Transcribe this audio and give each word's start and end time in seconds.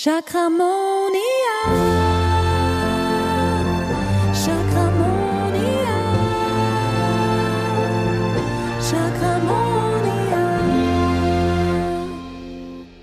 Chakramonia. 0.00 1.18
Chakramonia. 4.32 5.96
Chakramonia. 8.80 10.44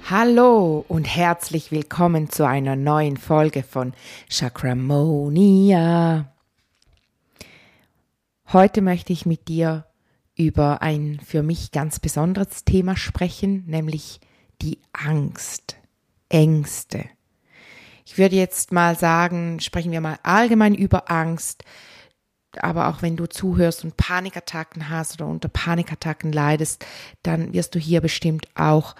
Hallo 0.10 0.86
und 0.88 1.04
herzlich 1.04 1.70
willkommen 1.72 2.30
zu 2.30 2.48
einer 2.48 2.78
neuen 2.78 3.18
Folge 3.18 3.64
von 3.64 3.92
Chakramonia. 4.30 6.32
Heute 8.54 8.82
möchte 8.82 9.12
ich 9.12 9.26
mit 9.26 9.50
dir 9.50 9.86
über 10.38 10.82
ein 10.82 11.20
für 11.26 11.44
mich 11.44 11.74
ganz 11.74 12.00
besonderes 12.00 12.64
Thema 12.64 12.96
sprechen, 12.96 13.66
nämlich 13.68 14.22
die 14.62 14.80
Angst. 14.94 15.76
Ängste. 16.36 17.06
Ich 18.06 18.18
würde 18.18 18.36
jetzt 18.36 18.74
mal 18.74 18.98
sagen, 18.98 19.62
sprechen 19.62 19.94
wir 19.94 20.02
mal 20.02 20.20
allgemein 20.22 20.76
über 20.76 21.10
Angst, 21.10 21.64
aber 22.58 22.90
auch 22.90 23.02
wenn 23.02 23.16
du 23.16 23.26
zuhörst 23.26 23.86
und 23.86 23.96
Panikattacken 23.96 24.90
hast 24.90 25.16
oder 25.16 25.30
unter 25.30 25.48
Panikattacken 25.48 26.34
leidest, 26.34 26.86
dann 27.24 27.54
wirst 27.54 27.74
du 27.74 27.80
hier 27.80 28.02
bestimmt 28.02 28.50
auch 28.54 28.96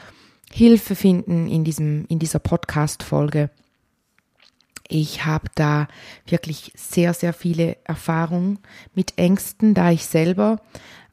Hilfe 0.50 0.96
finden 0.96 1.50
in 1.50 1.66
diesem 1.66 2.06
in 2.08 2.20
dieser 2.20 2.40
Podcast 2.40 3.04
Folge. 3.04 3.50
Ich 4.88 5.26
habe 5.26 5.50
da 5.56 5.90
wirklich 6.26 6.72
sehr 6.78 7.14
sehr 7.14 7.34
viele 7.34 7.76
Erfahrungen 7.84 8.60
mit 8.94 9.18
Ängsten, 9.18 9.74
da 9.74 9.92
ich 9.92 10.06
selber 10.06 10.62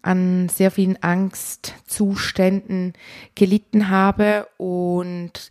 an 0.02 0.48
sehr 0.48 0.70
vielen 0.70 1.02
Angstzuständen 1.02 2.92
gelitten 3.34 3.88
habe 3.88 4.46
und 4.56 5.50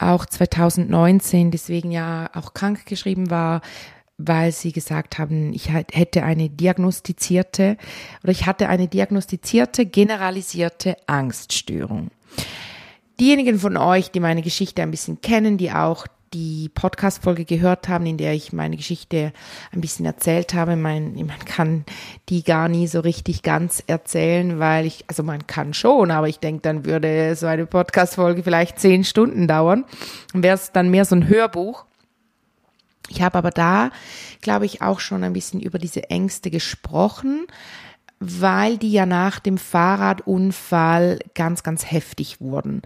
auch 0.00 0.26
2019 0.26 1.50
deswegen 1.50 1.90
ja 1.90 2.30
auch 2.34 2.54
krank 2.54 2.86
geschrieben 2.86 3.30
war, 3.30 3.60
weil 4.18 4.52
sie 4.52 4.72
gesagt 4.72 5.18
haben, 5.18 5.52
ich 5.52 5.70
hätte 5.72 6.22
eine 6.22 6.48
diagnostizierte 6.50 7.76
oder 8.22 8.32
ich 8.32 8.46
hatte 8.46 8.68
eine 8.68 8.88
diagnostizierte 8.88 9.86
generalisierte 9.86 10.96
Angststörung. 11.06 12.10
Diejenigen 13.18 13.58
von 13.58 13.76
euch, 13.76 14.10
die 14.10 14.20
meine 14.20 14.42
Geschichte 14.42 14.82
ein 14.82 14.90
bisschen 14.90 15.20
kennen, 15.20 15.58
die 15.58 15.72
auch 15.72 16.06
die 16.32 16.68
Podcast-Folge 16.68 17.44
gehört 17.44 17.88
haben, 17.88 18.06
in 18.06 18.16
der 18.16 18.34
ich 18.34 18.52
meine 18.52 18.76
Geschichte 18.76 19.32
ein 19.72 19.80
bisschen 19.80 20.06
erzählt 20.06 20.54
habe. 20.54 20.76
Man, 20.76 21.14
man 21.14 21.38
kann 21.44 21.84
die 22.28 22.44
gar 22.44 22.68
nie 22.68 22.86
so 22.86 23.00
richtig 23.00 23.42
ganz 23.42 23.82
erzählen, 23.86 24.58
weil 24.58 24.86
ich, 24.86 25.04
also 25.08 25.22
man 25.22 25.46
kann 25.46 25.74
schon, 25.74 26.10
aber 26.10 26.28
ich 26.28 26.38
denke, 26.38 26.62
dann 26.62 26.84
würde 26.84 27.34
so 27.34 27.46
eine 27.46 27.66
Podcast-Folge 27.66 28.42
vielleicht 28.44 28.78
zehn 28.78 29.02
Stunden 29.02 29.48
dauern. 29.48 29.84
Und 30.32 30.42
wäre 30.42 30.54
es 30.54 30.70
dann 30.72 30.90
mehr 30.90 31.04
so 31.04 31.16
ein 31.16 31.28
Hörbuch. 31.28 31.84
Ich 33.08 33.22
habe 33.22 33.38
aber 33.38 33.50
da, 33.50 33.90
glaube 34.40 34.66
ich, 34.66 34.82
auch 34.82 35.00
schon 35.00 35.24
ein 35.24 35.32
bisschen 35.32 35.60
über 35.60 35.78
diese 35.78 36.10
Ängste 36.10 36.50
gesprochen, 36.50 37.48
weil 38.20 38.78
die 38.78 38.92
ja 38.92 39.04
nach 39.04 39.40
dem 39.40 39.58
Fahrradunfall 39.58 41.18
ganz, 41.34 41.64
ganz 41.64 41.90
heftig 41.90 42.40
wurden. 42.40 42.82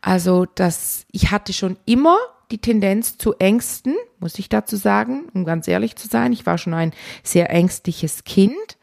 Also, 0.00 0.46
das, 0.46 1.06
ich 1.12 1.30
hatte 1.30 1.52
schon 1.52 1.76
immer 1.84 2.16
die 2.50 2.58
Tendenz 2.58 3.18
zu 3.18 3.34
Ängsten, 3.34 3.94
muss 4.20 4.38
ich 4.38 4.48
dazu 4.48 4.76
sagen, 4.76 5.28
um 5.34 5.44
ganz 5.44 5.68
ehrlich 5.68 5.96
zu 5.96 6.08
sein. 6.08 6.32
Ich 6.32 6.46
war 6.46 6.58
schon 6.58 6.74
ein 6.74 6.92
sehr 7.22 7.50
ängstliches 7.50 8.24
Kind 8.24 8.78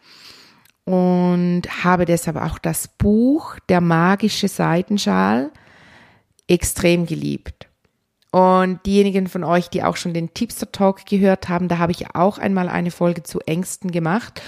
und 0.85 1.63
habe 1.83 2.05
deshalb 2.05 2.37
auch 2.37 2.59
das 2.59 2.87
Buch 2.87 3.57
Der 3.69 3.81
magische 3.81 4.47
Seitenschal 4.47 5.51
extrem 6.47 7.05
geliebt. 7.05 7.67
Und 8.31 8.85
diejenigen 8.85 9.27
von 9.27 9.43
euch, 9.43 9.69
die 9.69 9.81
auch 9.83 9.95
schon 9.95 10.13
den 10.13 10.33
Tipster 10.33 10.71
Talk 10.71 11.05
gehört 11.05 11.47
haben, 11.47 11.69
da 11.69 11.77
habe 11.77 11.93
ich 11.93 12.15
auch 12.15 12.37
einmal 12.37 12.67
eine 12.69 12.91
Folge 12.91 13.23
zu 13.23 13.39
Ängsten 13.39 13.91
gemacht. 13.91 14.41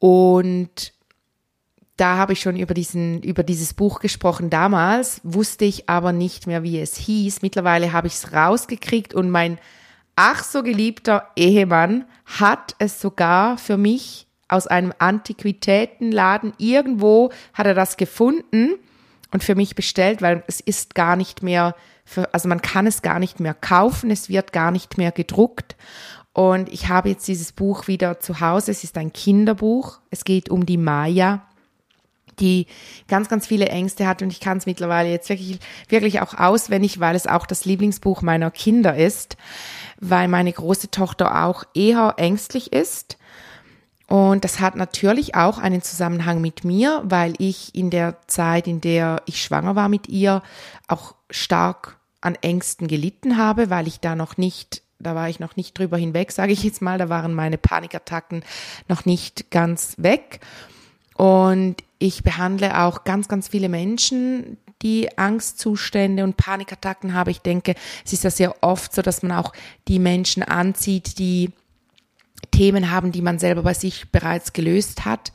Und 0.00 0.92
da 1.98 2.16
habe 2.16 2.32
ich 2.32 2.40
schon 2.40 2.56
über 2.56 2.74
diesen, 2.74 3.22
über 3.22 3.42
dieses 3.42 3.74
Buch 3.74 4.00
gesprochen. 4.00 4.50
Damals 4.50 5.20
wusste 5.24 5.64
ich 5.64 5.88
aber 5.88 6.12
nicht 6.12 6.46
mehr, 6.46 6.62
wie 6.62 6.80
es 6.80 6.96
hieß. 6.96 7.42
Mittlerweile 7.42 7.92
habe 7.92 8.06
ich 8.06 8.14
es 8.14 8.32
rausgekriegt 8.32 9.14
und 9.14 9.30
mein 9.30 9.58
ach 10.16 10.44
so 10.44 10.62
geliebter 10.62 11.28
Ehemann 11.36 12.04
hat 12.24 12.74
es 12.78 13.00
sogar 13.00 13.58
für 13.58 13.76
mich 13.76 14.26
aus 14.48 14.66
einem 14.66 14.92
Antiquitätenladen 14.98 16.54
irgendwo 16.56 17.30
hat 17.52 17.66
er 17.66 17.74
das 17.74 17.96
gefunden 17.96 18.76
und 19.30 19.44
für 19.44 19.54
mich 19.54 19.74
bestellt, 19.74 20.22
weil 20.22 20.42
es 20.46 20.60
ist 20.60 20.94
gar 20.94 21.16
nicht 21.16 21.42
mehr, 21.42 21.74
für, 22.04 22.32
also 22.32 22.48
man 22.48 22.62
kann 22.62 22.86
es 22.86 23.02
gar 23.02 23.18
nicht 23.18 23.40
mehr 23.40 23.54
kaufen, 23.54 24.10
es 24.10 24.28
wird 24.28 24.52
gar 24.52 24.70
nicht 24.70 24.96
mehr 24.96 25.12
gedruckt. 25.12 25.76
Und 26.32 26.72
ich 26.72 26.88
habe 26.88 27.08
jetzt 27.08 27.26
dieses 27.26 27.52
Buch 27.52 27.88
wieder 27.88 28.20
zu 28.20 28.40
Hause. 28.40 28.70
Es 28.70 28.84
ist 28.84 28.96
ein 28.96 29.12
Kinderbuch. 29.12 29.98
Es 30.10 30.24
geht 30.24 30.50
um 30.50 30.66
die 30.66 30.76
Maya 30.76 31.47
die 32.40 32.66
ganz, 33.08 33.28
ganz 33.28 33.46
viele 33.46 33.68
Ängste 33.68 34.06
hat 34.06 34.22
und 34.22 34.32
ich 34.32 34.40
kann 34.40 34.58
es 34.58 34.66
mittlerweile 34.66 35.10
jetzt 35.10 35.28
wirklich, 35.28 35.58
wirklich 35.88 36.20
auch 36.20 36.34
auswendig, 36.34 37.00
weil 37.00 37.16
es 37.16 37.26
auch 37.26 37.46
das 37.46 37.64
Lieblingsbuch 37.64 38.22
meiner 38.22 38.50
Kinder 38.50 38.96
ist, 38.96 39.36
weil 40.00 40.28
meine 40.28 40.52
große 40.52 40.90
Tochter 40.90 41.44
auch 41.44 41.64
eher 41.74 42.14
ängstlich 42.16 42.72
ist. 42.72 43.18
Und 44.08 44.44
das 44.44 44.58
hat 44.58 44.74
natürlich 44.74 45.34
auch 45.34 45.58
einen 45.58 45.82
Zusammenhang 45.82 46.40
mit 46.40 46.64
mir, 46.64 47.02
weil 47.04 47.34
ich 47.38 47.74
in 47.74 47.90
der 47.90 48.16
Zeit, 48.26 48.66
in 48.66 48.80
der 48.80 49.22
ich 49.26 49.42
schwanger 49.42 49.76
war 49.76 49.90
mit 49.90 50.08
ihr, 50.08 50.42
auch 50.86 51.14
stark 51.28 51.98
an 52.22 52.34
Ängsten 52.36 52.88
gelitten 52.88 53.36
habe, 53.36 53.68
weil 53.68 53.86
ich 53.86 54.00
da 54.00 54.16
noch 54.16 54.38
nicht, 54.38 54.82
da 54.98 55.14
war 55.14 55.28
ich 55.28 55.40
noch 55.40 55.56
nicht 55.56 55.78
drüber 55.78 55.98
hinweg, 55.98 56.32
sage 56.32 56.52
ich 56.52 56.62
jetzt 56.62 56.80
mal, 56.80 56.96
da 56.96 57.10
waren 57.10 57.34
meine 57.34 57.58
Panikattacken 57.58 58.42
noch 58.88 59.04
nicht 59.04 59.50
ganz 59.50 59.94
weg. 59.98 60.40
Und 61.18 61.76
ich 61.98 62.22
behandle 62.22 62.80
auch 62.80 63.02
ganz, 63.02 63.26
ganz 63.26 63.48
viele 63.48 63.68
Menschen, 63.68 64.56
die 64.82 65.18
Angstzustände 65.18 66.22
und 66.22 66.36
Panikattacken 66.36 67.12
haben. 67.12 67.30
Ich 67.30 67.40
denke, 67.40 67.74
es 68.04 68.12
ist 68.12 68.22
ja 68.22 68.30
sehr 68.30 68.62
oft 68.62 68.94
so, 68.94 69.02
dass 69.02 69.24
man 69.24 69.32
auch 69.32 69.52
die 69.88 69.98
Menschen 69.98 70.44
anzieht, 70.44 71.18
die 71.18 71.50
Themen 72.52 72.92
haben, 72.92 73.10
die 73.10 73.20
man 73.20 73.40
selber 73.40 73.64
bei 73.64 73.74
sich 73.74 74.12
bereits 74.12 74.52
gelöst 74.52 75.04
hat. 75.04 75.32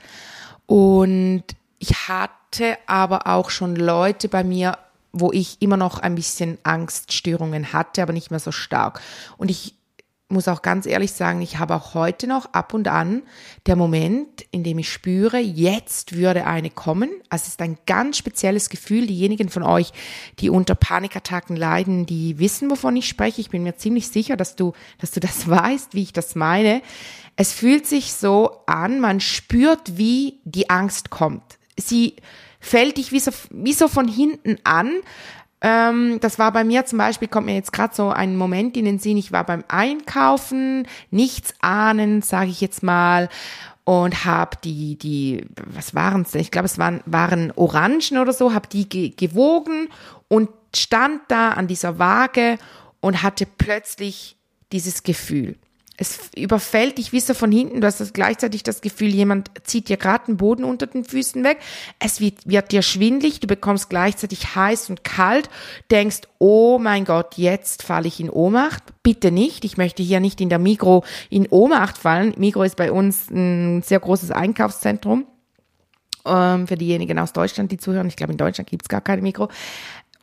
Und 0.67 1.43
ich 1.79 2.07
hatte 2.07 2.77
aber 2.87 3.27
auch 3.27 3.49
schon 3.49 3.75
Leute 3.75 4.29
bei 4.29 4.45
mir, 4.45 4.77
wo 5.11 5.33
ich 5.33 5.61
immer 5.61 5.75
noch 5.75 5.99
ein 5.99 6.15
bisschen 6.15 6.59
Angststörungen 6.63 7.73
hatte, 7.73 8.01
aber 8.01 8.13
nicht 8.13 8.31
mehr 8.31 8.39
so 8.39 8.53
stark. 8.53 9.01
Und 9.35 9.51
ich 9.51 9.75
muss 10.33 10.47
auch 10.47 10.61
ganz 10.61 10.85
ehrlich 10.85 11.13
sagen, 11.13 11.41
ich 11.41 11.59
habe 11.59 11.75
auch 11.75 11.93
heute 11.93 12.27
noch 12.27 12.53
ab 12.53 12.73
und 12.73 12.87
an 12.87 13.23
der 13.65 13.75
Moment, 13.75 14.45
in 14.51 14.63
dem 14.63 14.79
ich 14.79 14.91
spüre, 14.91 15.39
jetzt 15.39 16.15
würde 16.15 16.45
eine 16.45 16.69
kommen. 16.69 17.09
Also 17.29 17.43
es 17.43 17.49
ist 17.49 17.61
ein 17.61 17.77
ganz 17.85 18.17
spezielles 18.17 18.69
Gefühl. 18.69 19.07
Diejenigen 19.07 19.49
von 19.49 19.63
euch, 19.63 19.91
die 20.39 20.49
unter 20.49 20.75
Panikattacken 20.75 21.55
leiden, 21.55 22.05
die 22.05 22.39
wissen, 22.39 22.69
wovon 22.69 22.95
ich 22.95 23.07
spreche. 23.07 23.41
Ich 23.41 23.49
bin 23.49 23.63
mir 23.63 23.77
ziemlich 23.77 24.09
sicher, 24.09 24.35
dass 24.35 24.55
du, 24.55 24.73
dass 24.99 25.11
du 25.11 25.19
das 25.19 25.47
weißt, 25.49 25.93
wie 25.93 26.03
ich 26.03 26.13
das 26.13 26.35
meine. 26.35 26.81
Es 27.35 27.53
fühlt 27.53 27.87
sich 27.87 28.13
so 28.13 28.59
an, 28.65 28.99
man 28.99 29.19
spürt, 29.19 29.97
wie 29.97 30.39
die 30.43 30.69
Angst 30.69 31.09
kommt. 31.09 31.57
Sie 31.77 32.15
fällt 32.59 32.97
dich 32.97 33.11
wie 33.11 33.19
so, 33.19 33.31
wie 33.49 33.73
so 33.73 33.87
von 33.87 34.07
hinten 34.07 34.57
an 34.63 34.91
ähm, 35.63 36.19
das 36.19 36.37
war 36.37 36.51
bei 36.51 36.65
mir 36.65 36.85
zum 36.85 36.97
Beispiel, 36.97 37.29
kommt 37.29 37.45
mir 37.45 37.55
jetzt 37.55 37.71
gerade 37.71 37.95
so 37.95 38.09
ein 38.09 38.35
Moment 38.35 38.75
in 38.75 38.83
den 38.83 38.99
Sinn, 38.99 39.17
ich 39.17 39.31
war 39.31 39.45
beim 39.45 39.63
Einkaufen, 39.69 40.85
nichts 41.09 41.53
ahnen, 41.61 42.21
sage 42.21 42.49
ich 42.49 42.59
jetzt 42.59 42.83
mal, 42.83 43.29
und 43.85 44.25
habe 44.25 44.57
die, 44.63 44.97
die, 44.97 45.45
was 45.65 45.95
waren 45.95 46.23
es 46.23 46.35
Ich 46.35 46.51
glaube, 46.51 46.65
es 46.65 46.77
waren, 46.77 47.01
waren 47.05 47.51
Orangen 47.55 48.17
oder 48.19 48.33
so, 48.33 48.53
habe 48.53 48.67
die 48.67 48.87
ge 48.87 49.09
gewogen 49.09 49.87
und 50.27 50.49
stand 50.75 51.21
da 51.29 51.51
an 51.51 51.67
dieser 51.67 51.97
Waage 51.97 52.57
und 52.99 53.23
hatte 53.23 53.45
plötzlich 53.45 54.37
dieses 54.71 55.03
Gefühl 55.03 55.55
es 55.95 56.31
überfällt 56.35 56.97
dich 56.97 57.13
wie 57.13 57.19
so 57.19 57.33
von 57.33 57.51
hinten. 57.51 57.81
Du 57.81 57.87
hast 57.87 57.99
das 57.99 58.13
gleichzeitig 58.13 58.63
das 58.63 58.81
Gefühl, 58.81 59.09
jemand 59.09 59.51
zieht 59.63 59.89
dir 59.89 59.97
gerade 59.97 60.25
den 60.25 60.37
Boden 60.37 60.63
unter 60.63 60.87
den 60.87 61.05
Füßen 61.05 61.43
weg. 61.43 61.59
Es 61.99 62.19
wird, 62.19 62.47
wird 62.47 62.71
dir 62.71 62.81
schwindlig. 62.81 63.39
Du 63.39 63.47
bekommst 63.47 63.89
gleichzeitig 63.89 64.55
heiß 64.55 64.89
und 64.89 65.03
kalt. 65.03 65.49
Denkst, 65.91 66.21
oh 66.39 66.79
mein 66.79 67.05
Gott, 67.05 67.37
jetzt 67.37 67.83
falle 67.83 68.07
ich 68.07 68.19
in 68.19 68.31
Ohnmacht. 68.31 68.83
Bitte 69.03 69.31
nicht. 69.31 69.65
Ich 69.65 69.77
möchte 69.77 70.01
hier 70.01 70.19
nicht 70.19 70.41
in 70.41 70.49
der 70.49 70.59
Mikro 70.59 71.03
in 71.29 71.47
Ohnmacht 71.47 71.99
fallen. 71.99 72.33
Mikro 72.37 72.63
ist 72.63 72.75
bei 72.75 72.91
uns 72.91 73.29
ein 73.29 73.83
sehr 73.83 73.99
großes 73.99 74.31
Einkaufszentrum. 74.31 75.27
Ähm, 76.25 76.67
für 76.67 76.77
diejenigen 76.77 77.19
aus 77.19 77.33
Deutschland, 77.33 77.71
die 77.71 77.77
zuhören. 77.77 78.07
Ich 78.07 78.15
glaube, 78.15 78.31
in 78.31 78.37
Deutschland 78.37 78.69
gibt's 78.69 78.87
gar 78.87 79.01
keine 79.01 79.21
Mikro. 79.21 79.49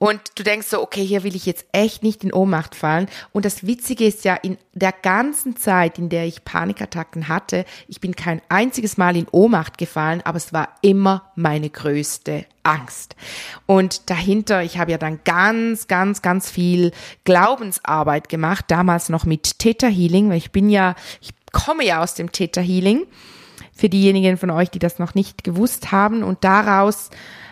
Und 0.03 0.19
du 0.37 0.43
denkst 0.43 0.69
so, 0.69 0.81
okay, 0.81 1.05
hier 1.05 1.25
will 1.25 1.37
ich 1.37 1.45
jetzt 1.45 1.67
echt 1.73 2.03
nicht 2.03 2.25
in 2.25 2.33
Ohnmacht 2.33 2.75
fallen. 2.75 3.07
Und 3.33 3.45
das 3.45 3.67
Witzige 3.67 4.07
ist 4.07 4.25
ja, 4.25 4.35
in 4.35 4.57
der 4.73 4.93
ganzen 4.93 5.57
Zeit, 5.57 5.99
in 5.99 6.09
der 6.09 6.25
ich 6.25 6.43
Panikattacken 6.43 7.29
hatte, 7.29 7.67
ich 7.87 8.01
bin 8.01 8.17
kein 8.17 8.41
einziges 8.49 8.97
Mal 8.97 9.15
in 9.15 9.27
Ohnmacht 9.31 9.77
gefallen, 9.77 10.23
aber 10.25 10.39
es 10.39 10.55
war 10.55 10.71
immer 10.81 11.31
meine 11.35 11.69
größte 11.69 12.47
Angst. 12.63 13.15
Und 13.67 14.09
dahinter, 14.09 14.63
ich 14.63 14.79
habe 14.79 14.91
ja 14.91 14.97
dann 14.97 15.21
ganz, 15.25 15.87
ganz, 15.87 16.23
ganz 16.23 16.51
viel 16.51 16.93
Glaubensarbeit 17.25 18.31
gemacht, 18.31 18.65
damals 18.69 19.11
noch 19.11 19.27
mit 19.27 19.59
Theta 19.59 19.87
Healing, 19.87 20.31
weil 20.31 20.39
ich 20.39 20.51
bin 20.51 20.71
ja, 20.71 20.95
ich 21.21 21.35
komme 21.53 21.85
ja 21.85 22.03
aus 22.03 22.15
dem 22.15 22.33
Theta 22.33 22.63
Healing. 22.63 23.07
Für 23.75 23.91
diejenigen 23.91 24.39
von 24.39 24.51
euch, 24.51 24.71
die 24.71 24.79
das 24.79 24.99
noch 24.99 25.15
nicht 25.15 25.45
gewusst 25.45 25.93
haben. 25.93 26.23
Und 26.23 26.43
daraus 26.45 27.11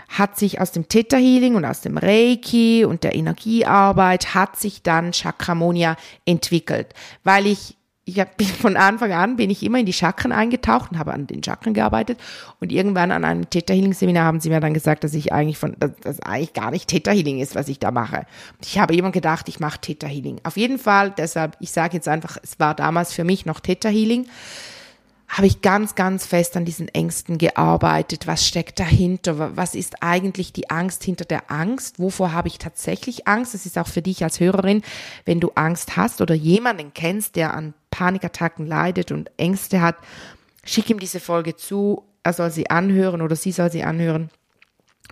hat 0.08 0.38
sich 0.38 0.60
aus 0.60 0.72
dem 0.72 0.88
Theta 0.88 1.16
Healing 1.16 1.55
und 1.55 1.64
aus 1.64 1.82
dem 1.82 1.99
Reiki 1.99 2.84
und 2.84 3.05
der 3.05 3.14
Energiearbeit 3.14 4.34
hat 4.34 4.58
sich 4.58 4.82
dann 4.82 5.12
Chakramonia 5.12 5.96
entwickelt, 6.25 6.94
weil 7.25 7.46
ich 7.46 7.76
ich 8.08 8.19
hab, 8.19 8.40
von 8.60 8.76
Anfang 8.76 9.12
an 9.12 9.37
bin 9.37 9.50
ich 9.50 9.62
immer 9.62 9.78
in 9.78 9.87
die 9.87 9.93
Chakren 9.93 10.32
eingetaucht 10.32 10.93
und 10.93 10.99
habe 10.99 11.12
an 11.12 11.26
den 11.26 11.43
Chakren 11.44 11.75
gearbeitet 11.75 12.19
und 12.58 12.72
irgendwann 12.72 13.12
an 13.12 13.25
einem 13.25 13.50
Theta 13.50 13.75
Healing 13.75 13.93
Seminar 13.93 14.25
haben 14.25 14.40
sie 14.40 14.49
mir 14.49 14.60
dann 14.60 14.75
gesagt, 14.75 15.05
dass 15.05 15.14
ich 15.14 15.32
eigentlich 15.32 15.58
von 15.58 15.76
dass, 15.78 15.90
dass 16.00 16.20
eigentlich 16.20 16.55
gar 16.55 16.70
nicht 16.70 16.88
Theta 16.88 17.10
Healing 17.10 17.38
ist, 17.38 17.55
was 17.55 17.69
ich 17.69 17.78
da 17.78 17.90
mache. 17.90 18.25
Ich 18.62 18.78
habe 18.78 18.96
immer 18.96 19.12
gedacht, 19.12 19.49
ich 19.49 19.60
mache 19.60 19.81
Theta 19.81 20.06
Healing. 20.06 20.40
Auf 20.44 20.56
jeden 20.56 20.78
Fall, 20.78 21.12
deshalb 21.16 21.56
ich 21.60 21.70
sage 21.70 21.96
jetzt 21.96 22.08
einfach, 22.08 22.38
es 22.43 22.58
war 22.58 22.75
damals 22.75 23.12
für 23.12 23.25
mich 23.25 23.44
noch 23.44 23.60
Theta 23.60 23.90
Healing 23.90 24.26
habe 25.28 25.46
ich 25.46 25.60
ganz, 25.60 25.94
ganz 25.94 26.26
fest 26.26 26.56
an 26.56 26.64
diesen 26.64 26.88
Ängsten 26.88 27.36
gearbeitet. 27.38 28.26
Was 28.26 28.46
steckt 28.46 28.80
dahinter? 28.80 29.56
Was 29.56 29.75
ist 29.75 30.02
eigentlich 30.02 30.52
die 30.52 30.70
Angst 30.70 31.04
hinter 31.04 31.26
der 31.26 31.50
Angst? 31.50 31.98
Wovor 31.98 32.32
habe 32.32 32.48
ich 32.48 32.58
tatsächlich 32.58 33.28
Angst? 33.28 33.54
Das 33.54 33.66
ist 33.66 33.78
auch 33.78 33.88
für 33.88 34.02
dich 34.02 34.25
als 34.25 34.40
Hörerin, 34.40 34.82
wenn 35.26 35.38
du 35.38 35.52
Angst 35.54 35.96
hast 35.96 36.20
oder 36.20 36.34
jemanden 36.34 36.92
kennst, 36.94 37.36
der 37.36 37.54
an 37.54 37.75
Panikattacken 37.90 38.66
leidet 38.66 39.12
und 39.12 39.30
Ängste 39.36 39.80
hat, 39.80 39.96
schick 40.64 40.88
ihm 40.88 40.98
diese 40.98 41.20
Folge 41.20 41.56
zu. 41.56 42.04
Er 42.22 42.32
soll 42.32 42.50
sie 42.50 42.70
anhören 42.70 43.22
oder 43.22 43.36
sie 43.36 43.52
soll 43.52 43.70
sie 43.70 43.82
anhören. 43.82 44.31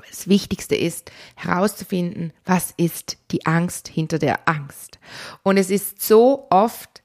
Das 0.09 0.29
Wichtigste 0.29 0.77
ist 0.77 1.11
herauszufinden, 1.37 2.33
was 2.45 2.73
ist 2.77 3.19
die 3.31 3.47
Angst 3.47 3.89
hinter 3.89 4.19
der 4.19 4.49
Angst. 4.49 4.99
Und 5.43 5.57
es 5.57 5.71
ist 5.71 6.03
so 6.03 6.47
oft 6.51 7.03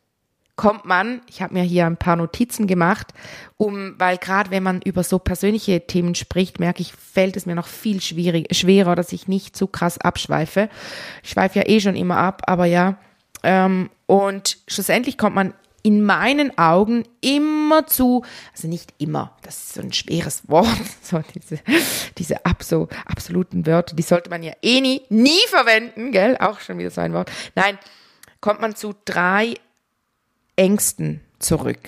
kommt 0.61 0.85
man, 0.85 1.21
ich 1.27 1.41
habe 1.41 1.55
mir 1.55 1.63
hier 1.63 1.87
ein 1.87 1.97
paar 1.97 2.15
Notizen 2.15 2.67
gemacht, 2.67 3.15
um, 3.57 3.95
weil 3.97 4.19
gerade 4.19 4.51
wenn 4.51 4.61
man 4.61 4.79
über 4.83 5.03
so 5.03 5.17
persönliche 5.17 5.87
Themen 5.87 6.13
spricht, 6.13 6.59
merke 6.59 6.83
ich, 6.83 6.93
fällt 6.93 7.35
es 7.35 7.47
mir 7.47 7.55
noch 7.55 7.65
viel 7.65 7.99
schwierig, 7.99 8.55
schwerer, 8.55 8.95
dass 8.95 9.11
ich 9.11 9.27
nicht 9.27 9.55
zu 9.57 9.65
krass 9.65 9.97
abschweife. 9.97 10.69
Ich 11.23 11.31
schweife 11.31 11.57
ja 11.57 11.67
eh 11.67 11.79
schon 11.79 11.95
immer 11.95 12.17
ab, 12.17 12.43
aber 12.45 12.65
ja. 12.65 12.99
Ähm, 13.41 13.89
und 14.05 14.59
schlussendlich 14.67 15.17
kommt 15.17 15.33
man 15.33 15.55
in 15.81 16.05
meinen 16.05 16.55
Augen 16.59 17.05
immer 17.21 17.87
zu, 17.87 18.23
also 18.53 18.67
nicht 18.67 18.93
immer, 18.99 19.35
das 19.41 19.57
ist 19.57 19.73
so 19.73 19.81
ein 19.81 19.93
schweres 19.93 20.47
Wort, 20.47 20.67
so 21.01 21.23
diese, 21.33 21.57
diese 22.19 22.45
abso, 22.45 22.87
absoluten 23.07 23.65
Wörter, 23.65 23.95
die 23.95 24.03
sollte 24.03 24.29
man 24.29 24.43
ja 24.43 24.53
eh 24.61 24.79
nie, 24.79 25.01
nie 25.09 25.41
verwenden, 25.47 26.11
gell, 26.11 26.37
auch 26.37 26.59
schon 26.59 26.77
wieder 26.77 26.91
so 26.91 27.01
ein 27.01 27.13
Wort. 27.13 27.31
Nein, 27.55 27.79
kommt 28.41 28.61
man 28.61 28.75
zu 28.75 28.93
drei 29.05 29.55
Ängsten 30.61 31.21
zurück. 31.39 31.79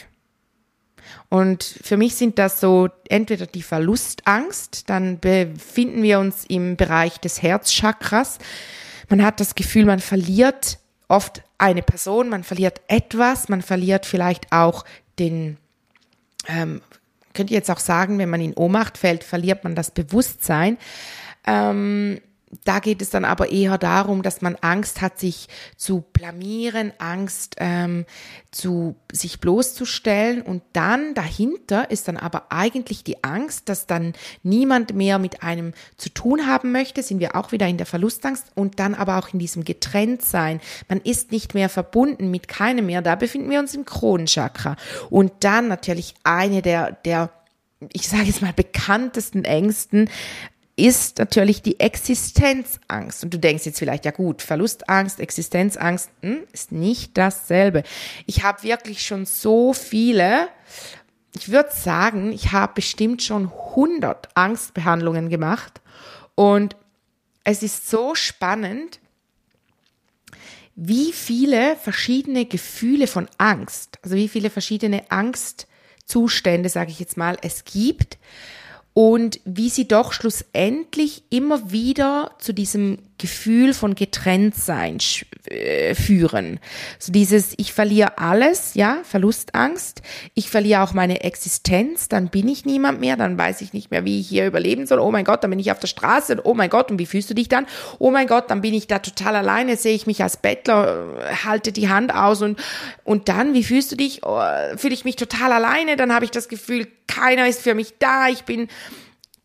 Und 1.29 1.63
für 1.63 1.95
mich 1.95 2.15
sind 2.15 2.39
das 2.39 2.59
so 2.59 2.89
entweder 3.07 3.45
die 3.45 3.61
Verlustangst, 3.61 4.89
dann 4.89 5.19
befinden 5.19 6.01
wir 6.01 6.19
uns 6.19 6.43
im 6.45 6.75
Bereich 6.75 7.19
des 7.19 7.43
Herzchakras. 7.43 8.39
Man 9.09 9.23
hat 9.23 9.39
das 9.39 9.53
Gefühl, 9.53 9.85
man 9.85 9.99
verliert 9.99 10.79
oft 11.07 11.43
eine 11.59 11.83
Person, 11.83 12.29
man 12.29 12.43
verliert 12.43 12.81
etwas, 12.87 13.47
man 13.47 13.61
verliert 13.61 14.07
vielleicht 14.07 14.51
auch 14.51 14.85
den, 15.19 15.57
ähm, 16.47 16.81
könnt 17.35 17.51
ihr 17.51 17.57
jetzt 17.57 17.69
auch 17.69 17.79
sagen, 17.79 18.17
wenn 18.17 18.29
man 18.29 18.41
in 18.41 18.55
Ohnmacht 18.55 18.97
fällt, 18.97 19.23
verliert 19.23 19.63
man 19.63 19.75
das 19.75 19.91
Bewusstsein. 19.91 20.79
Ähm, 21.45 22.19
da 22.63 22.79
geht 22.79 23.01
es 23.01 23.09
dann 23.09 23.25
aber 23.25 23.51
eher 23.51 23.77
darum, 23.77 24.21
dass 24.21 24.41
man 24.41 24.55
Angst 24.61 25.01
hat, 25.01 25.19
sich 25.19 25.47
zu 25.77 26.03
blamieren, 26.13 26.91
Angst 26.97 27.55
ähm, 27.59 28.05
zu 28.51 28.95
sich 29.11 29.39
bloßzustellen 29.39 30.41
und 30.41 30.63
dann 30.73 31.13
dahinter 31.13 31.89
ist 31.91 32.07
dann 32.07 32.17
aber 32.17 32.51
eigentlich 32.51 33.03
die 33.03 33.23
Angst, 33.23 33.69
dass 33.69 33.87
dann 33.87 34.13
niemand 34.43 34.93
mehr 34.93 35.19
mit 35.19 35.43
einem 35.43 35.73
zu 35.97 36.09
tun 36.09 36.47
haben 36.47 36.71
möchte, 36.71 37.03
sind 37.03 37.19
wir 37.19 37.35
auch 37.35 37.51
wieder 37.51 37.67
in 37.67 37.77
der 37.77 37.85
Verlustangst 37.85 38.45
und 38.55 38.79
dann 38.79 38.95
aber 38.95 39.17
auch 39.17 39.33
in 39.33 39.39
diesem 39.39 39.63
Getrenntsein. 39.63 40.61
Man 40.87 41.01
ist 41.01 41.31
nicht 41.31 41.53
mehr 41.53 41.69
verbunden 41.69 42.31
mit 42.31 42.47
keinem 42.47 42.85
mehr. 42.85 43.01
Da 43.01 43.15
befinden 43.15 43.49
wir 43.49 43.59
uns 43.59 43.73
im 43.73 43.85
Kronenchakra 43.85 44.75
und 45.09 45.31
dann 45.41 45.67
natürlich 45.67 46.13
eine 46.23 46.61
der 46.61 46.91
der 46.91 47.29
ich 47.91 48.07
sage 48.07 48.23
jetzt 48.23 48.41
mal 48.41 48.53
bekanntesten 48.53 49.43
Ängsten, 49.43 50.09
ist 50.75 51.19
natürlich 51.19 51.61
die 51.61 51.79
Existenzangst. 51.79 53.23
Und 53.23 53.33
du 53.33 53.39
denkst 53.39 53.65
jetzt 53.65 53.79
vielleicht, 53.79 54.05
ja 54.05 54.11
gut, 54.11 54.41
Verlustangst, 54.41 55.19
Existenzangst 55.19 56.09
hm, 56.21 56.43
ist 56.51 56.71
nicht 56.71 57.17
dasselbe. 57.17 57.83
Ich 58.25 58.43
habe 58.43 58.63
wirklich 58.63 59.05
schon 59.05 59.25
so 59.25 59.73
viele, 59.73 60.47
ich 61.35 61.49
würde 61.49 61.69
sagen, 61.71 62.31
ich 62.31 62.51
habe 62.51 62.73
bestimmt 62.75 63.21
schon 63.21 63.51
100 63.51 64.29
Angstbehandlungen 64.35 65.29
gemacht. 65.29 65.81
Und 66.35 66.75
es 67.43 67.61
ist 67.61 67.89
so 67.89 68.15
spannend, 68.15 68.99
wie 70.75 71.13
viele 71.13 71.75
verschiedene 71.75 72.45
Gefühle 72.45 73.05
von 73.05 73.27
Angst, 73.37 73.99
also 74.01 74.15
wie 74.15 74.27
viele 74.27 74.49
verschiedene 74.49 75.11
Angstzustände, 75.11 76.69
sage 76.69 76.89
ich 76.89 76.99
jetzt 76.99 77.15
mal, 77.15 77.37
es 77.43 77.63
gibt 77.63 78.17
und 78.93 79.39
wie 79.45 79.69
sie 79.69 79.87
doch 79.87 80.13
schlussendlich 80.13 81.23
immer 81.29 81.71
wieder 81.71 82.31
zu 82.39 82.53
diesem 82.53 82.99
Gefühl 83.17 83.73
von 83.73 83.95
Getrenntsein 83.95 84.97
äh, 85.45 85.95
führen. 85.95 86.59
So 86.99 87.11
dieses, 87.11 87.53
ich 87.57 87.71
verliere 87.71 88.17
alles, 88.17 88.73
ja, 88.73 88.97
Verlustangst, 89.03 90.01
ich 90.33 90.49
verliere 90.49 90.81
auch 90.81 90.93
meine 90.93 91.23
Existenz, 91.23 92.09
dann 92.09 92.27
bin 92.27 92.47
ich 92.47 92.65
niemand 92.65 92.99
mehr, 92.99 93.15
dann 93.15 93.37
weiß 93.37 93.61
ich 93.61 93.71
nicht 93.71 93.91
mehr, 93.91 94.03
wie 94.03 94.19
ich 94.19 94.27
hier 94.27 94.45
überleben 94.45 94.85
soll. 94.87 94.99
Oh 94.99 95.11
mein 95.11 95.25
Gott, 95.25 95.43
dann 95.43 95.51
bin 95.51 95.59
ich 95.59 95.71
auf 95.71 95.79
der 95.79 95.87
Straße, 95.87 96.41
oh 96.43 96.53
mein 96.53 96.69
Gott, 96.69 96.91
und 96.91 96.99
wie 96.99 97.05
fühlst 97.05 97.29
du 97.29 97.33
dich 97.33 97.47
dann? 97.47 97.65
Oh 97.97 98.11
mein 98.11 98.27
Gott, 98.27 98.51
dann 98.51 98.61
bin 98.61 98.73
ich 98.73 98.87
da 98.87 98.99
total 98.99 99.37
alleine, 99.37 99.77
sehe 99.77 99.95
ich 99.95 100.05
mich 100.05 100.21
als 100.21 100.37
Bettler, 100.37 101.17
äh, 101.19 101.35
halte 101.45 101.71
die 101.71 101.89
Hand 101.89 102.13
aus 102.13 102.41
und, 102.41 102.59
und 103.05 103.29
dann, 103.29 103.53
wie 103.53 103.63
fühlst 103.63 103.91
du 103.91 103.95
dich? 103.95 104.21
Oh, 104.23 104.41
fühle 104.75 104.93
ich 104.93 105.05
mich 105.05 105.15
total 105.15 105.53
alleine, 105.53 105.95
dann 105.95 106.13
habe 106.13 106.25
ich 106.25 106.31
das 106.31 106.49
Gefühl, 106.49 106.87
keiner 107.07 107.47
ist 107.47 107.61
für 107.61 107.75
mich 107.75 107.93
da, 107.99 108.27
ich 108.27 108.43
bin 108.43 108.67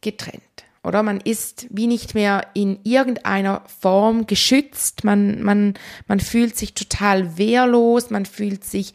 getrennt 0.01 0.43
oder 0.89 1.03
man 1.03 1.21
ist 1.21 1.67
wie 1.71 1.87
nicht 1.87 2.15
mehr 2.15 2.47
in 2.55 2.81
irgendeiner 2.85 3.63
Form 3.81 4.27
geschützt, 4.27 5.05
man, 5.05 5.43
man, 5.43 5.75
man 6.07 6.21
fühlt 6.21 6.57
sich 6.57 6.75
total 6.75 7.37
wehrlos, 7.37 8.11
man 8.11 8.27
fühlt 8.27 8.65
sich 8.65 8.95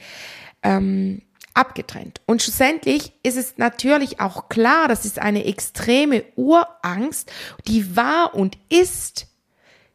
ähm, 0.63 1.21
abgetrennt. 1.53 2.21
Und 2.25 2.41
schlussendlich 2.41 3.13
ist 3.21 3.37
es 3.37 3.57
natürlich 3.57 4.19
auch 4.19 4.49
klar, 4.49 4.87
das 4.87 5.05
ist 5.05 5.19
eine 5.19 5.45
extreme 5.45 6.23
Urangst, 6.35 7.31
die 7.67 7.95
war 7.95 8.33
und 8.33 8.57
ist 8.69 9.27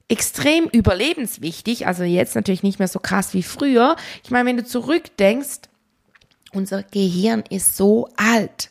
extrem 0.09 0.69
überlebenswichtig, 0.69 1.87
also 1.87 2.05
jetzt 2.05 2.35
natürlich 2.35 2.63
nicht 2.63 2.79
mehr 2.79 2.89
so 2.89 2.99
krass 2.99 3.35
wie 3.35 3.43
früher. 3.43 3.97
Ich 4.25 4.31
meine, 4.31 4.49
wenn 4.49 4.57
du 4.57 4.65
zurückdenkst, 4.65 5.69
unser 6.53 6.83
Gehirn 6.83 7.45
ist 7.51 7.77
so 7.77 8.09
alt. 8.17 8.71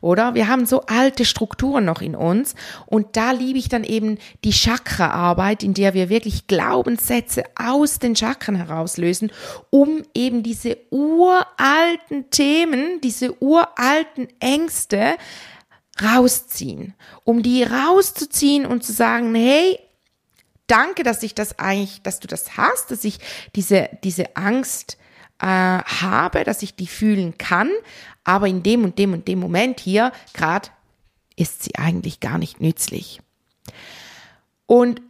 Oder? 0.00 0.34
Wir 0.34 0.48
haben 0.48 0.66
so 0.66 0.82
alte 0.82 1.24
Strukturen 1.24 1.84
noch 1.84 2.00
in 2.00 2.14
uns 2.14 2.54
und 2.86 3.16
da 3.16 3.32
liebe 3.32 3.58
ich 3.58 3.68
dann 3.68 3.84
eben 3.84 4.18
die 4.44 4.52
Chakra-Arbeit, 4.52 5.62
in 5.62 5.74
der 5.74 5.94
wir 5.94 6.08
wirklich 6.08 6.46
Glaubenssätze 6.46 7.44
aus 7.54 7.98
den 7.98 8.16
Chakren 8.16 8.56
herauslösen, 8.56 9.30
um 9.70 10.02
eben 10.14 10.42
diese 10.42 10.78
uralten 10.90 12.30
Themen, 12.30 13.00
diese 13.00 13.42
uralten 13.42 14.28
Ängste 14.40 15.16
rausziehen, 16.02 16.94
um 17.24 17.42
die 17.42 17.62
rauszuziehen 17.62 18.66
und 18.66 18.84
zu 18.84 18.92
sagen, 18.92 19.34
hey, 19.34 19.78
danke, 20.66 21.02
dass 21.02 21.22
ich 21.22 21.34
das 21.34 21.58
eigentlich, 21.58 22.02
dass 22.02 22.20
du 22.20 22.28
das 22.28 22.56
hast, 22.56 22.90
dass 22.90 23.04
ich 23.04 23.18
diese, 23.54 23.88
diese 24.04 24.36
Angst 24.36 24.98
äh, 25.40 25.46
habe, 25.46 26.44
dass 26.44 26.62
ich 26.62 26.74
die 26.74 26.86
fühlen 26.86 27.38
kann, 27.38 27.70
aber 28.24 28.48
in 28.48 28.62
dem 28.62 28.84
und 28.84 28.98
dem 28.98 29.12
und 29.12 29.28
dem 29.28 29.38
Moment 29.38 29.80
hier 29.80 30.12
gerade 30.34 30.68
ist 31.36 31.62
sie 31.62 31.76
eigentlich 31.76 32.20
gar 32.20 32.38
nicht 32.38 32.60
nützlich. 32.60 33.20
Und 34.66 35.00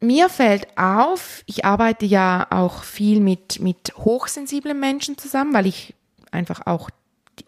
mir 0.00 0.28
fällt 0.28 0.78
auf, 0.78 1.42
ich 1.46 1.64
arbeite 1.64 2.06
ja 2.06 2.46
auch 2.50 2.84
viel 2.84 3.20
mit, 3.20 3.60
mit 3.60 3.92
hochsensiblen 3.96 4.78
Menschen 4.78 5.18
zusammen, 5.18 5.54
weil 5.54 5.66
ich 5.66 5.94
einfach 6.30 6.66
auch 6.66 6.90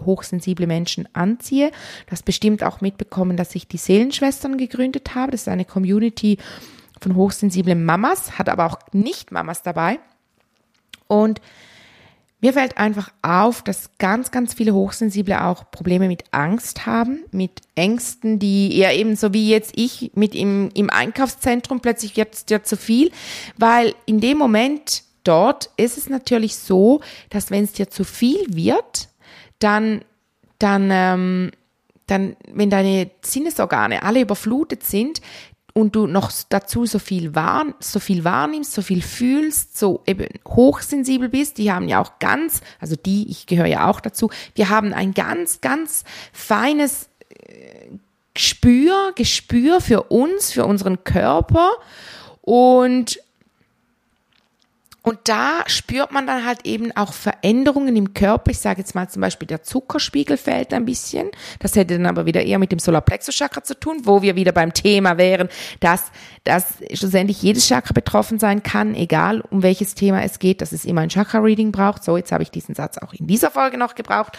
hochsensible 0.01 0.67
Menschen 0.67 1.09
anziehe. 1.15 1.71
Du 2.07 2.13
hast 2.13 2.25
bestimmt 2.25 2.63
auch 2.65 2.81
mitbekommen, 2.81 3.37
dass 3.37 3.55
ich 3.55 3.69
die 3.69 3.77
Seelenschwestern 3.77 4.57
gegründet 4.57 5.15
habe. 5.15 5.33
Das 5.33 5.43
ist 5.43 5.49
eine 5.49 5.65
Community 5.65 6.39
von 7.01 7.15
hochsensiblen 7.15 7.85
Mamas, 7.85 8.39
hat 8.39 8.49
aber 8.49 8.67
auch 8.67 8.79
nicht 8.93 9.33
Mamas 9.33 9.63
dabei. 9.63 9.99
Und 11.11 11.41
mir 12.41 12.53
fällt 12.53 12.79
einfach 12.79 13.11
auf, 13.21 13.63
dass 13.63 13.91
ganz, 13.99 14.31
ganz 14.31 14.55
viele 14.55 14.73
Hochsensible 14.73 15.45
auch 15.45 15.71
Probleme 15.73 16.07
mit 16.07 16.23
Angst 16.31 16.87
haben, 16.87 17.25
mit 17.33 17.61
Ängsten, 17.75 18.39
die 18.39 18.79
eher 18.79 18.95
eben 18.95 19.17
so 19.17 19.35
wie 19.35 19.51
jetzt 19.51 19.73
ich 19.75 20.13
mit 20.15 20.37
im, 20.37 20.71
im 20.75 20.89
Einkaufszentrum 20.89 21.81
plötzlich 21.81 22.17
wird 22.17 22.33
es 22.35 22.45
dir 22.47 22.63
zu 22.63 22.77
viel, 22.77 23.11
weil 23.59 23.95
in 24.07 24.21
dem 24.21 24.39
Moment 24.39 25.03
dort 25.25 25.71
ist 25.77 25.99
es 25.99 26.09
natürlich 26.09 26.57
so, 26.57 27.01
dass 27.29 27.51
wenn 27.51 27.65
es 27.65 27.73
dir 27.73 27.91
zu 27.91 28.05
viel 28.05 28.47
wird, 28.49 29.09
dann, 29.59 30.03
dann, 30.61 30.89
ähm, 30.93 31.51
dann, 32.07 32.37
wenn 32.53 32.71
deine 32.71 33.11
Sinnesorgane 33.21 34.05
alle 34.05 34.21
überflutet 34.21 34.85
sind, 34.85 35.21
und 35.81 35.97
du 35.97 36.07
noch 36.07 36.31
dazu 36.49 36.87
so 36.87 36.99
viel, 36.99 37.35
wahr, 37.35 37.67
so 37.81 37.99
viel 37.99 38.25
wahrnimmst, 38.25 38.73
so 38.73 38.83
viel 38.83 39.03
fühlst, 39.03 39.79
so 39.79 40.03
eben 40.07 40.27
hochsensibel 40.47 41.29
bist, 41.29 41.59
die 41.59 41.73
haben 41.73 41.89
ja 41.89 42.01
auch 42.01 42.19
ganz, 42.19 42.61
also 42.79 42.97
die, 42.97 43.29
ich 43.31 43.47
gehöre 43.47 43.67
ja 43.67 43.89
auch 43.89 44.01
dazu, 44.01 44.31
wir 44.55 44.69
haben 44.69 44.93
ein 44.93 45.15
ganz, 45.15 45.61
ganz 45.61 46.05
feines 46.33 47.09
äh, 47.31 47.89
Gespür, 48.35 49.13
Gespür 49.17 49.81
für 49.81 50.05
uns, 50.05 50.53
für 50.53 50.65
unseren 50.65 51.03
Körper 51.03 51.71
und 52.43 53.19
und 55.11 55.19
da 55.25 55.65
spürt 55.67 56.13
man 56.13 56.25
dann 56.25 56.47
halt 56.47 56.65
eben 56.65 56.93
auch 56.97 57.13
Veränderungen 57.13 57.97
im 57.97 58.15
Körper. 58.15 58.53
Ich 58.53 58.61
sage 58.61 58.79
jetzt 58.79 58.95
mal 58.95 59.09
zum 59.09 59.23
Beispiel, 59.23 59.49
der 59.49 59.65
Zuckerspiegel 59.65 60.37
fällt 60.37 60.73
ein 60.73 60.85
bisschen. 60.85 61.33
Das 61.59 61.75
hätte 61.75 61.95
dann 61.95 62.07
aber 62.07 62.27
wieder 62.27 62.45
eher 62.45 62.61
mit 62.61 62.71
dem 62.71 62.79
Solarplexus-Chakra 62.79 63.65
zu 63.65 63.75
tun, 63.75 64.03
wo 64.05 64.23
wir 64.23 64.37
wieder 64.37 64.53
beim 64.53 64.73
Thema 64.73 65.19
wären, 65.19 65.49
dass, 65.81 66.13
dass 66.45 66.75
schlussendlich 66.95 67.43
jedes 67.43 67.67
Chakra 67.67 67.93
betroffen 67.93 68.39
sein 68.39 68.63
kann, 68.63 68.95
egal 68.95 69.41
um 69.51 69.65
welches 69.65 69.97
Thema 69.97 70.23
es 70.23 70.39
geht, 70.39 70.61
dass 70.61 70.71
es 70.71 70.85
immer 70.85 71.01
ein 71.01 71.09
Chakra-Reading 71.09 71.73
braucht. 71.73 72.05
So, 72.05 72.17
jetzt 72.17 72.31
habe 72.31 72.45
ich 72.45 72.53
diesen 72.53 72.77
Satz 72.77 72.97
auch 72.97 73.13
in 73.13 73.27
dieser 73.27 73.51
Folge 73.51 73.79
noch 73.79 73.97
gebraucht. 73.97 74.39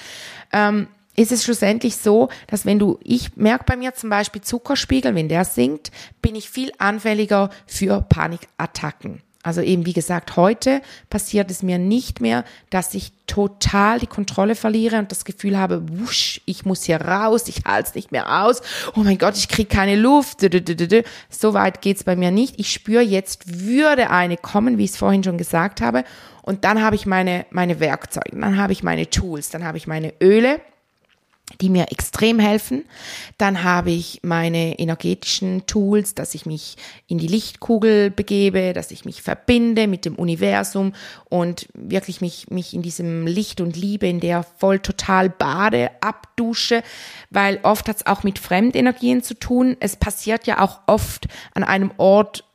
Ähm, 0.54 0.88
ist 1.18 1.34
es 1.34 1.44
schlussendlich 1.44 1.98
so, 1.98 2.30
dass 2.48 2.66
wenn 2.66 2.80
du, 2.80 2.98
ich 3.04 3.36
merke 3.36 3.66
bei 3.66 3.76
mir 3.76 3.94
zum 3.94 4.10
Beispiel 4.10 4.42
Zuckerspiegel, 4.42 5.16
wenn 5.16 5.28
der 5.28 5.44
sinkt, 5.44 5.92
bin 6.22 6.36
ich 6.36 6.50
viel 6.50 6.72
anfälliger 6.78 7.50
für 7.68 8.02
Panikattacken. 8.04 9.22
Also 9.44 9.62
eben, 9.62 9.86
wie 9.88 9.94
gesagt, 9.94 10.36
heute 10.36 10.82
passiert 11.10 11.50
es 11.50 11.64
mir 11.64 11.80
nicht 11.80 12.22
mehr, 12.22 12.46
dass 12.70 12.94
ich 12.94 13.12
total 13.26 14.00
die 14.00 14.08
Kontrolle 14.08 14.56
verliere 14.56 15.00
und 15.00 15.12
das 15.12 15.26
Gefühl 15.26 15.58
habe, 15.58 15.82
wusch, 16.00 16.42
ich 16.46 16.66
muss 16.66 16.84
hier 16.84 17.02
raus, 17.02 17.48
ich 17.48 17.64
halte 17.66 17.90
es 17.90 17.96
nicht 17.96 18.12
mehr 18.12 18.44
aus, 18.44 18.62
oh 18.96 19.00
mein 19.00 19.18
Gott, 19.18 19.38
ich 19.38 19.48
kriege 19.48 19.70
keine 19.70 19.96
Luft. 19.96 20.42
So 21.30 21.54
weit 21.54 21.82
geht's 21.82 22.04
bei 22.04 22.16
mir 22.16 22.30
nicht. 22.30 22.60
Ich 22.60 22.72
spüre, 22.72 23.02
jetzt 23.02 23.62
würde 23.66 24.12
eine 24.12 24.38
kommen, 24.38 24.78
wie 24.78 24.84
ich 24.84 24.92
es 24.92 24.98
vorhin 24.98 25.24
schon 25.24 25.38
gesagt 25.38 25.82
habe. 25.82 26.04
Und 26.44 26.64
dann 26.64 26.84
habe 26.84 26.96
ich 26.96 27.06
meine, 27.06 27.46
meine 27.50 27.80
Werkzeuge, 27.80 28.40
dann 28.40 28.58
habe 28.58 28.74
ich 28.74 28.84
meine 28.84 29.10
Tools, 29.10 29.50
dann 29.50 29.64
habe 29.64 29.78
ich 29.78 29.88
meine 29.88 30.14
Öle, 30.22 30.60
die 31.60 31.70
mir 31.70 31.92
extrem 31.92 32.40
helfen. 32.40 32.86
Dann 33.38 33.64
habe 33.64 33.92
ich 33.92 34.20
meine 34.24 34.80
energetischen 34.80 35.66
Tools, 35.66 36.16
dass 36.16 36.36
ich 36.36 36.46
mich 36.46 36.78
in 37.08 37.18
die 37.18 37.28
Lichtkugel 37.28 38.12
begebe, 38.12 38.74
dass 38.74 38.92
ich 38.92 39.06
mich 39.06 39.22
verbinde 39.22 39.88
mit 39.88 40.06
dem 40.06 40.16
Universum 40.16 40.94
und 41.30 41.68
wirklich 41.74 42.22
mich, 42.22 42.50
mich 42.50 42.74
in 42.74 42.82
diesem 42.82 43.28
Licht 43.28 43.62
und 43.62 43.76
Liebe, 43.76 44.08
in 44.08 44.20
der 44.20 44.44
voll 44.44 44.80
total 44.80 45.30
bade, 45.30 45.92
abdusche, 46.02 46.84
weil 47.30 47.60
oft 47.64 47.88
hat 47.88 47.98
es 47.98 48.06
auch 48.06 48.24
mit 48.24 48.40
Fremdenergien 48.40 49.24
zu 49.24 49.34
tun. 49.34 49.78
Es 49.80 49.96
passiert 49.96 50.48
ja 50.48 50.62
auch 50.62 50.82
oft 50.88 51.28
an 51.54 51.64
einem 51.64 51.92
Ort, 51.98 52.46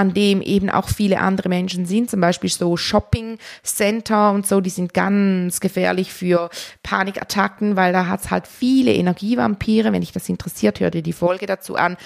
an 0.00 0.14
dem 0.14 0.40
eben 0.40 0.70
auch 0.70 0.88
viele 0.88 1.20
andere 1.20 1.50
Menschen 1.50 1.84
sind, 1.84 2.08
zum 2.08 2.22
Beispiel 2.22 2.48
so 2.48 2.78
Shopping 2.78 3.36
Center 3.62 4.32
und 4.32 4.46
so, 4.46 4.62
die 4.62 4.70
sind 4.70 4.94
ganz 4.94 5.60
gefährlich 5.60 6.10
für 6.10 6.48
Panikattacken, 6.82 7.76
weil 7.76 7.92
da 7.92 8.06
hat 8.06 8.20
es 8.20 8.30
halt 8.30 8.46
viele 8.46 8.94
Energievampire. 8.94 9.92
Wenn 9.92 10.00
dich 10.00 10.12
das 10.12 10.30
interessiert, 10.30 10.80
hör 10.80 10.90
dir 10.90 11.02
die 11.02 11.12
Folge 11.12 11.44
dazu 11.44 11.76
an. 11.76 11.98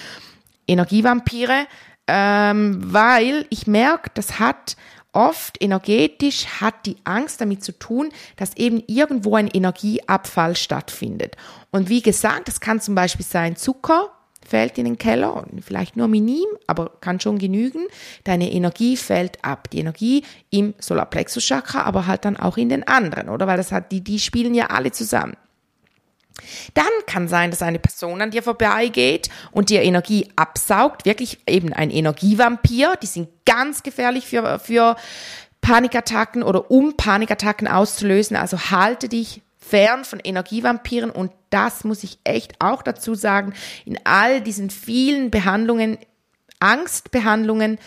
Energievampire, 0.67 1.67
ähm, 2.07 2.81
weil 2.83 3.45
ich 3.49 3.65
merke, 3.65 4.11
das 4.13 4.39
hat 4.39 4.75
oft 5.13 5.63
energetisch 5.63 6.47
hat 6.59 6.85
die 6.85 6.97
Angst 7.05 7.39
damit 7.39 7.63
zu 7.63 7.71
tun, 7.71 8.09
dass 8.35 8.57
eben 8.57 8.83
irgendwo 8.87 9.37
ein 9.37 9.47
Energieabfall 9.47 10.57
stattfindet. 10.57 11.37
Und 11.71 11.87
wie 11.87 12.01
gesagt, 12.01 12.49
das 12.49 12.59
kann 12.59 12.81
zum 12.81 12.95
Beispiel 12.95 13.25
sein 13.25 13.55
Zucker, 13.55 14.11
fällt 14.47 14.77
in 14.77 14.85
den 14.85 14.97
Keller, 14.97 15.45
vielleicht 15.61 15.97
nur 15.97 16.07
minim, 16.07 16.45
aber 16.67 16.91
kann 17.01 17.19
schon 17.19 17.37
genügen. 17.39 17.85
Deine 18.23 18.51
Energie 18.51 18.95
fällt 18.95 19.43
ab. 19.43 19.69
Die 19.71 19.79
Energie 19.79 20.23
im 20.49 20.73
Solarplexus-Chakra, 20.79 21.81
aber 21.83 22.07
halt 22.07 22.25
dann 22.25 22.37
auch 22.37 22.57
in 22.57 22.69
den 22.69 22.87
anderen, 22.87 23.29
oder? 23.29 23.47
Weil 23.47 23.57
das 23.57 23.71
hat, 23.71 23.91
die, 23.91 24.01
die 24.01 24.19
spielen 24.19 24.53
ja 24.53 24.67
alle 24.67 24.91
zusammen. 24.91 25.35
Dann 26.73 26.85
kann 27.07 27.27
sein, 27.27 27.49
dass 27.49 27.61
eine 27.61 27.79
Person 27.79 28.21
an 28.21 28.31
dir 28.31 28.43
vorbeigeht 28.43 29.29
und 29.51 29.69
dir 29.69 29.81
Energie 29.81 30.27
absaugt, 30.35 31.05
wirklich 31.05 31.39
eben 31.47 31.71
ein 31.73 31.89
Energievampir. 31.89 32.95
Die 33.01 33.07
sind 33.07 33.29
ganz 33.45 33.83
gefährlich 33.83 34.27
für, 34.27 34.59
für 34.59 34.97
Panikattacken 35.61 36.43
oder 36.43 36.69
um 36.69 36.97
Panikattacken 36.97 37.67
auszulösen. 37.67 38.35
Also 38.35 38.69
halte 38.69 39.07
dich 39.07 39.41
fern 39.67 40.05
von 40.05 40.19
Energievampiren 40.19 41.09
und 41.09 41.31
das 41.49 41.83
muss 41.83 42.03
ich 42.03 42.19
echt 42.23 42.55
auch 42.59 42.83
dazu 42.83 43.15
sagen, 43.15 43.53
in 43.85 43.99
all 44.03 44.41
diesen 44.41 44.69
vielen 44.69 45.31
Behandlungen, 45.31 45.97
Angstbehandlungen, 46.59 47.79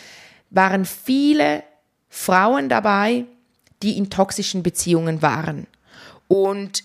waren 0.50 0.84
viele 0.84 1.62
Frauen 2.08 2.68
dabei, 2.68 3.26
die 3.82 3.96
in 3.96 4.10
toxischen 4.10 4.62
Beziehungen 4.62 5.22
waren. 5.22 5.66
Und 6.26 6.82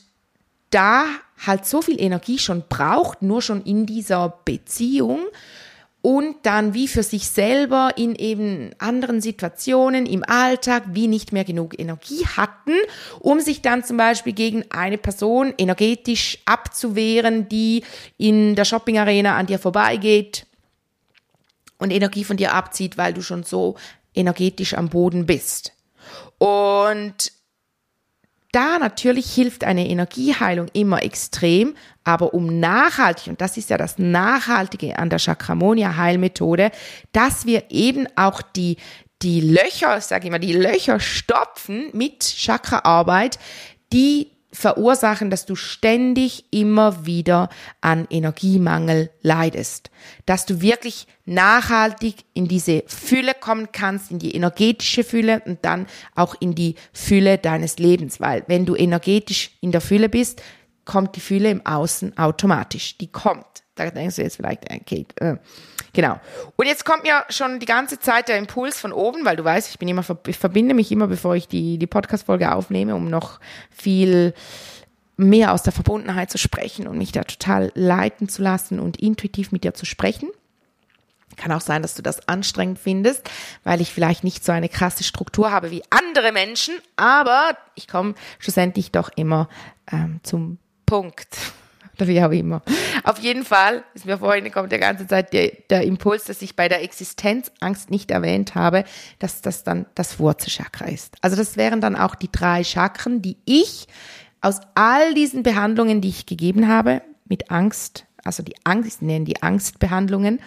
da 0.69 1.05
halt 1.45 1.65
so 1.65 1.81
viel 1.81 2.00
Energie 2.00 2.38
schon 2.38 2.63
braucht, 2.69 3.21
nur 3.21 3.41
schon 3.41 3.63
in 3.63 3.85
dieser 3.85 4.38
Beziehung, 4.45 5.21
und 6.03 6.36
dann 6.43 6.74
wie 6.74 6.89
für 6.89 7.01
sich 7.01 7.29
selber 7.29 7.91
in 7.95 8.13
eben 8.15 8.72
anderen 8.77 9.22
Situationen 9.22 10.05
im 10.05 10.22
Alltag 10.27 10.83
wie 10.88 11.07
nicht 11.07 11.31
mehr 11.31 11.45
genug 11.45 11.79
Energie 11.79 12.25
hatten, 12.27 12.74
um 13.22 13.39
sich 13.39 13.62
dann 13.62 13.86
zum 13.86 13.95
Beispiel 13.95 14.33
gegen 14.33 14.65
eine 14.69 14.98
Person 14.98 15.53
energetisch 15.57 16.39
abzuwehren, 16.45 17.48
die 17.48 17.86
in 18.17 18.55
der 18.55 18.65
Shopping 18.65 18.98
Arena 19.00 19.38
an 19.38 19.45
dir 19.45 19.60
vorbeigeht 19.60 20.45
und 21.77 21.89
Energie 21.89 22.25
von 22.25 22.36
dir 22.36 22.53
abzieht, 22.53 22.98
weil 22.98 23.13
du 23.13 23.22
schon 23.22 23.43
so 23.43 23.75
energetisch 24.13 24.74
am 24.74 24.89
Boden 24.89 25.25
bist. 25.25 25.72
Und 26.38 27.31
da 28.53 28.79
natürlich 28.79 29.33
hilft 29.33 29.63
eine 29.63 29.88
Energieheilung 29.89 30.67
immer 30.74 31.03
extrem, 31.03 31.75
aber 32.03 32.33
um 32.33 32.60
nachhaltig, 32.60 33.27
und 33.27 33.41
das 33.41 33.57
ist 33.57 33.69
ja 33.69 33.77
das 33.77 33.98
Nachhaltige 33.98 34.98
an 34.98 35.10
der 35.10 35.19
Chakramonia-Heilmethode, 35.19 36.72
dass 37.12 37.45
wir 37.45 37.63
eben 37.69 38.07
auch 38.15 38.41
die, 38.41 38.77
die 39.22 39.41
Löcher, 39.41 40.00
sage 40.01 40.25
ich 40.25 40.31
mal, 40.31 40.39
die 40.39 40.53
Löcher 40.53 41.00
stopfen 41.00 41.89
mit 41.93 42.24
Chakraarbeit, 42.24 43.39
die 43.91 44.32
verursachen, 44.53 45.29
dass 45.29 45.45
du 45.45 45.55
ständig 45.55 46.45
immer 46.51 47.05
wieder 47.05 47.50
an 47.81 48.07
Energiemangel 48.10 49.10
leidest. 49.22 49.89
Dass 50.25 50.45
du 50.45 50.62
wirklich 50.62 51.07
nachhaltig 51.25 52.25
in 52.33 52.48
diese 52.48 52.83
Fülle 52.88 53.33
kommen 53.33 53.69
kannst, 53.72 54.12
in 54.12 54.19
die 54.19 54.36
energetische 54.36 55.03
Fülle 55.03 55.41
und 55.45 55.65
dann 55.65 55.88
auch 56.15 56.36
in 56.39 56.55
die 56.55 56.75
Fülle 56.93 57.38
deines 57.38 57.79
Lebens. 57.79 58.22
Weil 58.22 58.43
wenn 58.48 58.65
du 58.65 58.75
energetisch 58.75 59.51
in 59.60 59.72
der 59.72 59.81
Fülle 59.81 60.07
bist, 60.07 60.41
kommt 60.86 61.15
die 61.15 61.22
Fülle 61.22 61.50
im 61.50 61.65
Außen 61.65 62.17
automatisch. 62.17 62.98
Die 62.98 63.12
kommt. 63.12 63.62
Da 63.75 63.89
denkst 63.89 64.18
du 64.18 64.22
jetzt 64.22 64.36
vielleicht, 64.36 64.72
okay, 64.72 65.06
äh, 65.15 65.38
genau. 65.94 66.20
Und 66.56 66.68
jetzt 66.68 66.86
kommt 66.86 67.03
mir 67.03 67.24
schon 67.30 67.60
die 67.60 67.65
ganze 67.65 68.00
Zeit 68.00 68.27
der 68.27 68.38
Impuls 68.38 68.80
von 68.80 68.94
oben, 68.94 69.25
weil 69.25 69.36
du 69.36 69.44
weißt, 69.44 69.70
ich 69.70 69.80
bin 69.80 69.88
immer, 69.88 70.06
ich 70.27 70.38
verbinde 70.38 70.75
mich 70.75 70.92
immer, 70.92 71.08
bevor 71.08 71.36
ich 71.36 71.48
die, 71.48 71.80
die 71.80 71.88
Podcast-Folge 71.88 72.53
aufnehme, 72.53 72.96
um 72.96 73.10
noch 73.10 73.39
viel 73.72 74.34
mehr 75.18 75.53
aus 75.53 75.63
der 75.63 75.74
Verbundenheit 75.74 76.30
zu 76.30 76.38
sprechen 76.38 76.88
und 76.88 76.98
mich 76.98 77.12
da 77.12 77.24
total 77.24 77.72
leiten 77.75 78.30
zu 78.30 78.42
lassen 78.42 78.80
und 78.80 78.98
intuitiv 78.98 79.51
mit 79.51 79.63
dir 79.63 79.74
zu 79.74 79.86
sprechen. 79.86 80.30
Kann 81.36 81.51
auch 81.51 81.62
sein, 81.62 81.82
dass 81.82 81.96
du 81.96 82.03
das 82.03 82.27
anstrengend 82.27 82.77
findest, 82.77 83.27
weil 83.63 83.82
ich 83.82 83.92
vielleicht 83.92 84.24
nicht 84.24 84.46
so 84.46 84.51
eine 84.51 84.70
krasse 84.70 85.03
Struktur 85.03 85.51
habe 85.51 85.72
wie 85.72 85.84
andere 85.89 86.32
Menschen, 86.32 86.75
aber 86.96 87.58
ich 87.74 87.88
komme 87.88 88.13
schlussendlich 88.38 88.92
doch 88.92 89.10
immer 89.15 89.50
ähm, 89.92 90.20
zum 90.22 90.60
Punkt. 90.86 91.36
Wie 92.07 92.22
auch 92.22 92.31
immer. 92.31 92.62
Auf 93.03 93.19
jeden 93.19 93.43
Fall 93.43 93.83
ist 93.93 94.05
mir 94.05 94.17
vorhin 94.17 94.51
kommt 94.51 94.72
der 94.72 94.79
ganze 94.79 95.07
Zeit 95.07 95.33
der, 95.33 95.51
der 95.69 95.83
Impuls, 95.83 96.25
dass 96.25 96.41
ich 96.41 96.55
bei 96.55 96.67
der 96.67 96.83
Existenzangst 96.83 97.91
nicht 97.91 98.12
erwähnt 98.12 98.55
habe, 98.55 98.83
dass 99.19 99.41
das 99.41 99.63
dann 99.63 99.86
das 99.95 100.19
Wurzelchakra 100.19 100.86
ist. 100.86 101.15
Also 101.22 101.36
das 101.36 101.57
wären 101.57 101.81
dann 101.81 101.95
auch 101.95 102.15
die 102.15 102.31
drei 102.31 102.63
Chakren, 102.63 103.22
die 103.22 103.38
ich 103.45 103.88
aus 104.41 104.60
all 104.75 105.13
diesen 105.13 105.43
Behandlungen, 105.43 106.01
die 106.01 106.10
ich 106.10 106.25
gegeben 106.25 106.67
habe, 106.67 107.01
mit 107.25 107.50
Angst, 107.50 108.05
also 108.24 108.43
die 108.43 108.55
Angst, 108.63 109.01
nennen 109.01 109.25
die 109.25 109.41
Angstbehandlungen, 109.41 110.39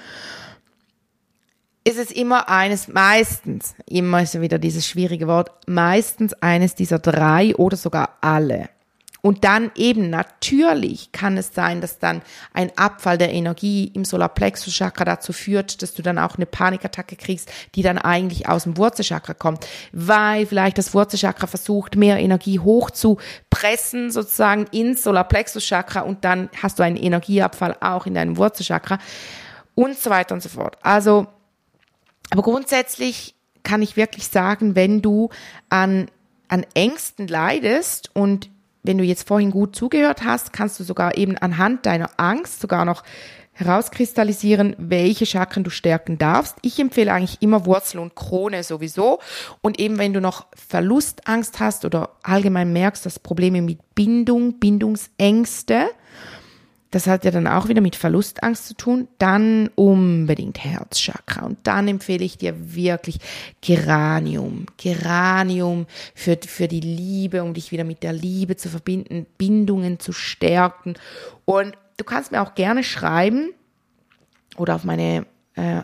ist 1.87 1.99
es 1.99 2.11
immer 2.11 2.49
eines, 2.49 2.89
meistens, 2.89 3.77
immer 3.87 4.21
ist 4.21 4.41
wieder 4.41 4.59
dieses 4.59 4.87
schwierige 4.87 5.29
Wort, 5.29 5.51
meistens 5.69 6.35
eines 6.35 6.75
dieser 6.75 6.99
drei 6.99 7.55
oder 7.55 7.77
sogar 7.77 8.19
alle. 8.21 8.69
Und 9.27 9.43
dann 9.43 9.73
eben 9.75 10.09
natürlich 10.09 11.11
kann 11.11 11.37
es 11.37 11.53
sein, 11.53 11.81
dass 11.81 11.99
dann 11.99 12.23
ein 12.53 12.71
Abfall 12.79 13.19
der 13.19 13.33
Energie 13.33 13.91
im 13.93 14.05
Solarplexus-Chakra 14.05 15.05
dazu 15.05 15.33
führt, 15.33 15.83
dass 15.83 15.95
du 15.95 16.03
dann 16.03 16.17
auch 16.17 16.37
eine 16.37 16.47
Panikattacke 16.47 17.17
kriegst, 17.17 17.51
die 17.75 17.83
dann 17.83 17.99
eigentlich 17.99 18.49
aus 18.49 18.63
dem 18.63 18.77
Wurzelchakra 18.77 19.35
kommt, 19.35 19.67
weil 19.91 20.47
vielleicht 20.47 20.79
das 20.79 20.95
Wurzelchakra 20.95 21.49
versucht, 21.49 21.97
mehr 21.97 22.21
Energie 22.21 22.61
hochzupressen, 22.61 24.13
sozusagen 24.13 24.67
ins 24.71 25.03
Solarplexus-Chakra 25.03 26.03
und 26.03 26.25
dann 26.25 26.49
hast 26.63 26.79
du 26.79 26.85
einen 26.85 26.97
Energieabfall 26.97 27.79
auch 27.81 28.07
in 28.07 28.15
deinem 28.15 28.37
Wurzelchakra 28.37 29.01
und 29.75 29.99
so 29.99 30.09
weiter 30.09 30.37
und 30.37 30.41
so 30.45 30.51
fort. 30.51 30.79
Also, 30.83 31.27
aber 32.31 32.43
grundsätzlich 32.43 33.35
kann 33.65 33.83
ich 33.83 33.97
wirklich 33.97 34.29
sagen, 34.29 34.77
wenn 34.77 35.03
du 35.03 35.31
an, 35.69 36.07
an 36.47 36.65
Ängsten 36.75 37.27
leidest 37.27 38.15
und 38.15 38.51
wenn 38.87 38.99
du 38.99 39.05
jetzt 39.05 39.27
vorhin 39.27 39.51
gut 39.51 39.77
zugehört 39.77 40.23
hast, 40.25 40.53
kannst 40.53 40.79
du 40.81 40.85
sogar 40.85 41.17
eben 41.17 41.37
anhand 41.39 41.87
deiner 41.87 42.11
Angst 42.17 42.61
sogar 42.61 42.85
noch 42.85 43.03
herauskristallisieren, 43.57 44.77
welche 44.79 45.25
Chakren 45.25 45.65
du 45.65 45.71
stärken 45.71 46.19
darfst. 46.19 46.57
Ich 46.61 46.79
empfehle 46.79 47.13
eigentlich 47.13 47.41
immer 47.41 47.65
Wurzel 47.65 48.01
und 48.01 48.15
Krone 48.15 48.63
sowieso. 48.63 49.19
Und 49.63 49.81
eben 49.81 49.99
wenn 49.99 50.13
du 50.13 50.21
noch 50.21 50.47
Verlustangst 50.55 51.59
hast 51.59 51.87
oder 51.87 52.11
allgemein 52.23 52.73
merkst, 52.73 53.07
dass 53.07 53.19
Probleme 53.19 53.63
mit 53.63 53.79
Bindung, 53.95 54.59
Bindungsängste, 54.59 55.89
das 56.91 57.07
hat 57.07 57.25
ja 57.25 57.31
dann 57.31 57.47
auch 57.47 57.69
wieder 57.69 57.81
mit 57.81 57.97
Verlustangst 57.97 58.69
zu 58.69 58.75
tun, 58.75 59.09
dann 59.19 59.69
unbedingt 59.75 60.63
Herzchakra. 60.63 61.45
Und 61.45 61.59
dann 61.65 61.89
empfehle 61.89 62.25
ich 62.25 62.39
dir 62.39 62.75
wirklich 62.75 63.19
Geranium. 63.61 64.67
Geranium 64.77 65.87
für, 66.15 66.39
für 66.47 66.69
die 66.69 66.81
Liebe, 66.81 67.43
um 67.43 67.55
dich 67.55 67.73
wieder 67.73 67.85
mit 67.85 68.03
der 68.03 68.13
Liebe 68.13 68.57
zu 68.57 68.69
verbinden, 68.69 69.27
Bindungen 69.37 69.99
zu 69.99 70.13
stärken. 70.13 70.95
Und 71.45 71.77
du 71.97 72.05
kannst 72.05 72.33
mir 72.33 72.41
auch 72.41 72.55
gerne 72.55 72.85
schreiben 72.85 73.51
oder 74.57 74.77
auf 74.77 74.85
meine 74.85 75.27
äh, 75.55 75.83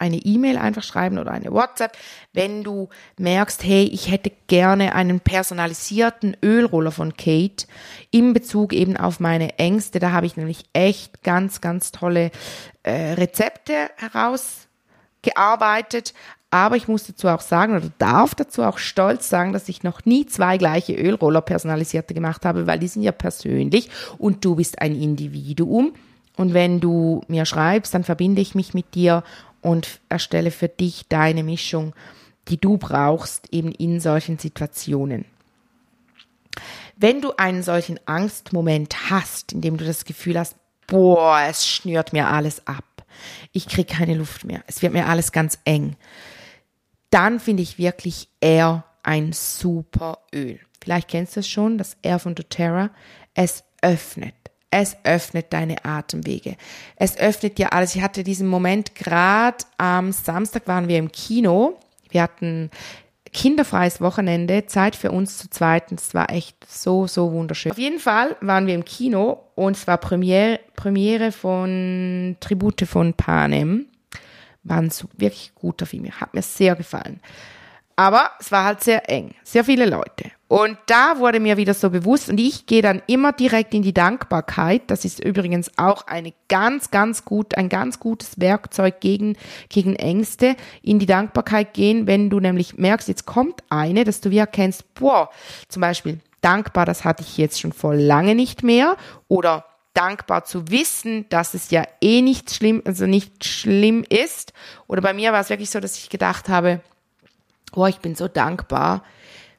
eine 0.00 0.16
E-Mail 0.16 0.56
einfach 0.56 0.82
schreiben 0.82 1.18
oder 1.18 1.30
eine 1.30 1.52
WhatsApp, 1.52 1.96
wenn 2.32 2.64
du 2.64 2.88
merkst, 3.18 3.62
hey, 3.62 3.84
ich 3.84 4.10
hätte 4.10 4.32
gerne 4.46 4.94
einen 4.94 5.20
personalisierten 5.20 6.36
Ölroller 6.42 6.90
von 6.90 7.14
Kate 7.16 7.66
in 8.10 8.32
Bezug 8.32 8.72
eben 8.72 8.96
auf 8.96 9.20
meine 9.20 9.58
Ängste. 9.58 9.98
Da 9.98 10.12
habe 10.12 10.24
ich 10.26 10.36
nämlich 10.36 10.64
echt 10.72 11.22
ganz, 11.22 11.60
ganz 11.60 11.92
tolle 11.92 12.30
äh, 12.82 13.12
Rezepte 13.12 13.90
herausgearbeitet. 13.96 16.14
Aber 16.50 16.76
ich 16.76 16.88
muss 16.88 17.06
dazu 17.06 17.28
auch 17.28 17.42
sagen 17.42 17.76
oder 17.76 17.90
darf 17.98 18.34
dazu 18.34 18.64
auch 18.64 18.78
stolz 18.78 19.28
sagen, 19.28 19.52
dass 19.52 19.68
ich 19.68 19.84
noch 19.84 20.04
nie 20.04 20.26
zwei 20.26 20.58
gleiche 20.58 20.94
Ölroller 20.94 21.42
personalisierte 21.42 22.12
gemacht 22.12 22.44
habe, 22.44 22.66
weil 22.66 22.80
die 22.80 22.88
sind 22.88 23.02
ja 23.02 23.12
persönlich 23.12 23.88
und 24.18 24.44
du 24.44 24.56
bist 24.56 24.80
ein 24.80 25.00
Individuum. 25.00 25.92
Und 26.36 26.54
wenn 26.54 26.80
du 26.80 27.22
mir 27.28 27.44
schreibst, 27.44 27.94
dann 27.94 28.02
verbinde 28.02 28.40
ich 28.40 28.54
mich 28.54 28.74
mit 28.74 28.94
dir 28.94 29.22
und 29.62 30.00
erstelle 30.08 30.50
für 30.50 30.68
dich 30.68 31.06
deine 31.08 31.42
Mischung, 31.42 31.94
die 32.48 32.58
du 32.58 32.78
brauchst, 32.78 33.52
eben 33.52 33.72
in 33.72 34.00
solchen 34.00 34.38
Situationen. 34.38 35.24
Wenn 36.96 37.20
du 37.20 37.32
einen 37.36 37.62
solchen 37.62 37.98
Angstmoment 38.06 39.10
hast, 39.10 39.52
in 39.52 39.60
dem 39.60 39.76
du 39.76 39.84
das 39.84 40.04
Gefühl 40.04 40.38
hast, 40.38 40.56
boah, 40.86 41.40
es 41.48 41.66
schnürt 41.66 42.12
mir 42.12 42.28
alles 42.28 42.66
ab, 42.66 42.84
ich 43.52 43.68
kriege 43.68 43.94
keine 43.94 44.14
Luft 44.14 44.44
mehr, 44.44 44.62
es 44.66 44.82
wird 44.82 44.92
mir 44.92 45.06
alles 45.06 45.32
ganz 45.32 45.58
eng, 45.64 45.96
dann 47.10 47.40
finde 47.40 47.62
ich 47.62 47.78
wirklich 47.78 48.28
Air 48.40 48.84
ein 49.02 49.32
super 49.32 50.18
Öl. 50.34 50.60
Vielleicht 50.82 51.08
kennst 51.08 51.36
du 51.36 51.40
es 51.40 51.48
schon, 51.48 51.78
das 51.78 51.96
Air 52.02 52.18
von 52.18 52.34
doTERRA. 52.34 52.90
Es 53.34 53.64
öffnet 53.82 54.34
es 54.70 54.96
öffnet 55.04 55.52
deine 55.52 55.84
Atemwege. 55.84 56.56
Es 56.96 57.18
öffnet 57.18 57.58
dir 57.58 57.72
alles. 57.72 57.94
Ich 57.96 58.02
hatte 58.02 58.22
diesen 58.22 58.46
Moment 58.46 58.94
gerade 58.94 59.58
am 59.78 60.12
Samstag 60.12 60.66
waren 60.68 60.88
wir 60.88 60.98
im 60.98 61.10
Kino. 61.10 61.78
Wir 62.08 62.22
hatten 62.22 62.70
kinderfreies 63.32 64.00
Wochenende, 64.00 64.66
Zeit 64.66 64.96
für 64.96 65.10
uns 65.10 65.38
zu 65.38 65.50
zweit. 65.50 65.92
Es 65.92 66.14
war 66.14 66.30
echt 66.30 66.56
so, 66.68 67.06
so 67.06 67.32
wunderschön. 67.32 67.72
Auf 67.72 67.78
jeden 67.78 68.00
Fall 68.00 68.36
waren 68.40 68.66
wir 68.66 68.74
im 68.74 68.84
Kino 68.84 69.44
und 69.54 69.76
es 69.76 69.86
war 69.86 69.98
Premiere, 69.98 70.60
Premiere 70.76 71.32
von 71.32 72.36
Tribute 72.40 72.86
von 72.86 73.14
Panem. 73.14 73.86
War 74.62 74.78
ein 74.78 74.92
wirklich 75.16 75.52
guter 75.54 75.86
Film. 75.86 76.10
Hat 76.20 76.34
mir 76.34 76.42
sehr 76.42 76.76
gefallen. 76.76 77.20
Aber 77.96 78.30
es 78.38 78.52
war 78.52 78.64
halt 78.64 78.82
sehr 78.82 79.08
eng. 79.08 79.34
Sehr 79.42 79.64
viele 79.64 79.86
Leute. 79.86 80.30
Und 80.50 80.76
da 80.86 81.20
wurde 81.20 81.38
mir 81.38 81.56
wieder 81.58 81.74
so 81.74 81.90
bewusst, 81.90 82.28
und 82.28 82.40
ich 82.40 82.66
gehe 82.66 82.82
dann 82.82 83.02
immer 83.06 83.30
direkt 83.30 83.72
in 83.72 83.82
die 83.82 83.94
Dankbarkeit. 83.94 84.82
Das 84.88 85.04
ist 85.04 85.24
übrigens 85.24 85.70
auch 85.78 86.08
eine 86.08 86.34
ganz, 86.48 86.90
ganz 86.90 87.24
gut, 87.24 87.56
ein 87.56 87.68
ganz 87.68 88.00
gutes 88.00 88.40
Werkzeug 88.40 88.98
gegen, 88.98 89.36
gegen 89.68 89.94
Ängste. 89.94 90.56
In 90.82 90.98
die 90.98 91.06
Dankbarkeit 91.06 91.72
gehen, 91.72 92.08
wenn 92.08 92.30
du 92.30 92.40
nämlich 92.40 92.76
merkst, 92.76 93.06
jetzt 93.06 93.26
kommt 93.26 93.62
eine, 93.70 94.02
dass 94.02 94.22
du 94.22 94.32
wie 94.32 94.38
erkennst, 94.38 94.92
boah, 94.94 95.30
zum 95.68 95.82
Beispiel, 95.82 96.18
dankbar, 96.40 96.84
das 96.84 97.04
hatte 97.04 97.22
ich 97.22 97.38
jetzt 97.38 97.60
schon 97.60 97.72
vor 97.72 97.94
lange 97.94 98.34
nicht 98.34 98.64
mehr. 98.64 98.96
Oder 99.28 99.66
dankbar 99.94 100.44
zu 100.46 100.68
wissen, 100.68 101.26
dass 101.28 101.54
es 101.54 101.70
ja 101.70 101.84
eh 102.00 102.22
nicht 102.22 102.52
schlimm, 102.52 102.82
also 102.84 103.06
nicht 103.06 103.44
schlimm 103.44 104.04
ist. 104.08 104.52
Oder 104.88 105.00
bei 105.00 105.14
mir 105.14 105.32
war 105.32 105.42
es 105.42 105.50
wirklich 105.50 105.70
so, 105.70 105.78
dass 105.78 105.96
ich 105.96 106.10
gedacht 106.10 106.48
habe, 106.48 106.80
oh, 107.72 107.86
ich 107.86 107.98
bin 108.00 108.16
so 108.16 108.26
dankbar. 108.26 109.04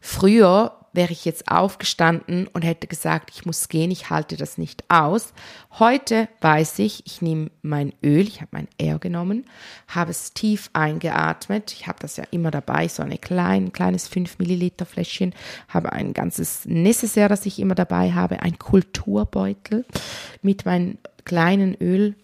Früher 0.01 0.75
wäre 0.93 1.11
ich 1.11 1.25
jetzt 1.25 1.47
aufgestanden 1.49 2.47
und 2.47 2.63
hätte 2.63 2.87
gesagt, 2.87 3.31
ich 3.33 3.45
muss 3.45 3.69
gehen, 3.69 3.91
ich 3.91 4.09
halte 4.09 4.37
das 4.37 4.57
nicht 4.57 4.83
aus. 4.89 5.33
Heute 5.79 6.27
weiß 6.41 6.79
ich, 6.79 7.05
ich 7.05 7.21
nehme 7.21 7.51
mein 7.61 7.93
Öl, 8.03 8.27
ich 8.27 8.41
habe 8.41 8.49
mein 8.51 8.67
Air 8.77 8.99
genommen, 8.99 9.45
habe 9.87 10.11
es 10.11 10.33
tief 10.33 10.69
eingeatmet. 10.73 11.71
Ich 11.71 11.87
habe 11.87 11.99
das 11.99 12.17
ja 12.17 12.25
immer 12.31 12.51
dabei, 12.51 12.87
so 12.87 13.03
ein 13.03 13.21
klein, 13.21 13.71
kleines 13.71 14.07
5 14.07 14.39
Milliliter 14.39 14.85
Fläschchen, 14.85 15.33
habe 15.67 15.93
ein 15.93 16.13
ganzes 16.13 16.65
Necessaire, 16.65 17.29
das 17.29 17.45
ich 17.45 17.59
immer 17.59 17.75
dabei 17.75 18.11
habe, 18.11 18.41
ein 18.41 18.59
Kulturbeutel 18.59 19.85
mit 20.41 20.65
meinen 20.65 20.97
kleinen 21.23 21.75
Öl, 21.79 22.15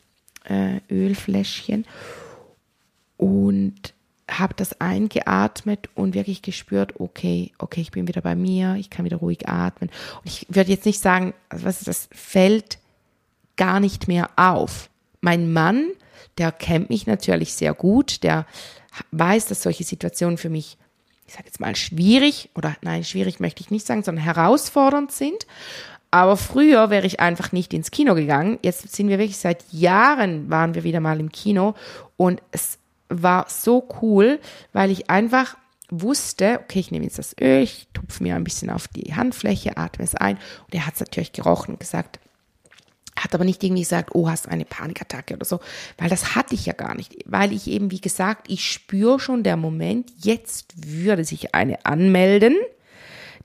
äh, 0.45 0.79
Ölfläschchen 0.89 1.85
und 3.17 3.93
habe 4.29 4.53
das 4.55 4.81
eingeatmet 4.81 5.89
und 5.95 6.13
wirklich 6.13 6.41
gespürt, 6.41 6.99
okay, 6.99 7.51
okay, 7.59 7.81
ich 7.81 7.91
bin 7.91 8.07
wieder 8.07 8.21
bei 8.21 8.35
mir, 8.35 8.75
ich 8.75 8.89
kann 8.89 9.05
wieder 9.05 9.17
ruhig 9.17 9.47
atmen. 9.47 9.89
Und 10.17 10.25
ich 10.25 10.45
würde 10.49 10.71
jetzt 10.71 10.85
nicht 10.85 11.01
sagen, 11.01 11.33
also 11.49 11.65
was 11.65 11.79
ist 11.79 11.87
das 11.87 12.09
fällt 12.11 12.79
gar 13.55 13.79
nicht 13.79 14.07
mehr 14.07 14.29
auf. 14.35 14.89
Mein 15.21 15.51
Mann, 15.51 15.87
der 16.37 16.51
kennt 16.51 16.89
mich 16.89 17.07
natürlich 17.07 17.53
sehr 17.53 17.73
gut, 17.73 18.23
der 18.23 18.45
weiß, 19.11 19.47
dass 19.47 19.63
solche 19.63 19.83
Situationen 19.83 20.37
für 20.37 20.49
mich, 20.49 20.77
ich 21.25 21.33
sage 21.33 21.45
jetzt 21.45 21.59
mal 21.59 21.75
schwierig 21.75 22.49
oder 22.55 22.75
nein, 22.81 23.03
schwierig 23.03 23.39
möchte 23.39 23.61
ich 23.61 23.71
nicht 23.71 23.85
sagen, 23.85 24.03
sondern 24.03 24.23
herausfordernd 24.23 25.11
sind. 25.11 25.47
Aber 26.11 26.37
früher 26.37 26.89
wäre 26.89 27.05
ich 27.05 27.19
einfach 27.19 27.51
nicht 27.51 27.73
ins 27.73 27.91
Kino 27.91 28.15
gegangen. 28.15 28.59
Jetzt 28.61 28.95
sind 28.95 29.09
wir 29.09 29.19
wirklich 29.19 29.37
seit 29.37 29.65
Jahren 29.71 30.49
waren 30.49 30.73
wir 30.73 30.83
wieder 30.83 31.01
mal 31.01 31.19
im 31.19 31.31
Kino 31.31 31.75
und 32.15 32.41
es 32.51 32.79
war 33.09 33.45
so 33.49 33.87
cool, 34.01 34.39
weil 34.73 34.91
ich 34.91 35.09
einfach 35.09 35.57
wusste, 35.89 36.59
okay, 36.63 36.79
ich 36.79 36.91
nehme 36.91 37.05
jetzt 37.05 37.19
das 37.19 37.35
Öl, 37.39 37.63
ich 37.63 37.87
tupfe 37.93 38.23
mir 38.23 38.35
ein 38.35 38.43
bisschen 38.43 38.69
auf 38.69 38.87
die 38.87 39.15
Handfläche, 39.15 39.77
atme 39.77 40.03
es 40.03 40.15
ein. 40.15 40.37
Und 40.65 40.75
er 40.75 40.85
hat 40.85 40.95
es 40.95 40.99
natürlich 40.99 41.31
gerochen 41.31 41.75
und 41.75 41.79
gesagt, 41.79 42.19
hat 43.17 43.33
aber 43.33 43.45
nicht 43.45 43.63
irgendwie 43.63 43.81
gesagt, 43.81 44.13
oh, 44.13 44.29
hast 44.29 44.47
eine 44.47 44.65
Panikattacke 44.65 45.35
oder 45.35 45.45
so, 45.45 45.59
weil 45.97 46.09
das 46.09 46.35
hatte 46.35 46.53
ich 46.53 46.65
ja 46.65 46.73
gar 46.73 46.95
nicht, 46.95 47.15
weil 47.25 47.51
ich 47.51 47.67
eben, 47.67 47.89
wie 47.91 48.01
gesagt, 48.01 48.47
ich 48.49 48.71
spüre 48.71 49.19
schon 49.19 49.43
der 49.43 49.57
Moment, 49.57 50.11
jetzt 50.17 50.73
würde 50.85 51.23
sich 51.23 51.55
eine 51.55 51.85
anmelden, 51.85 52.55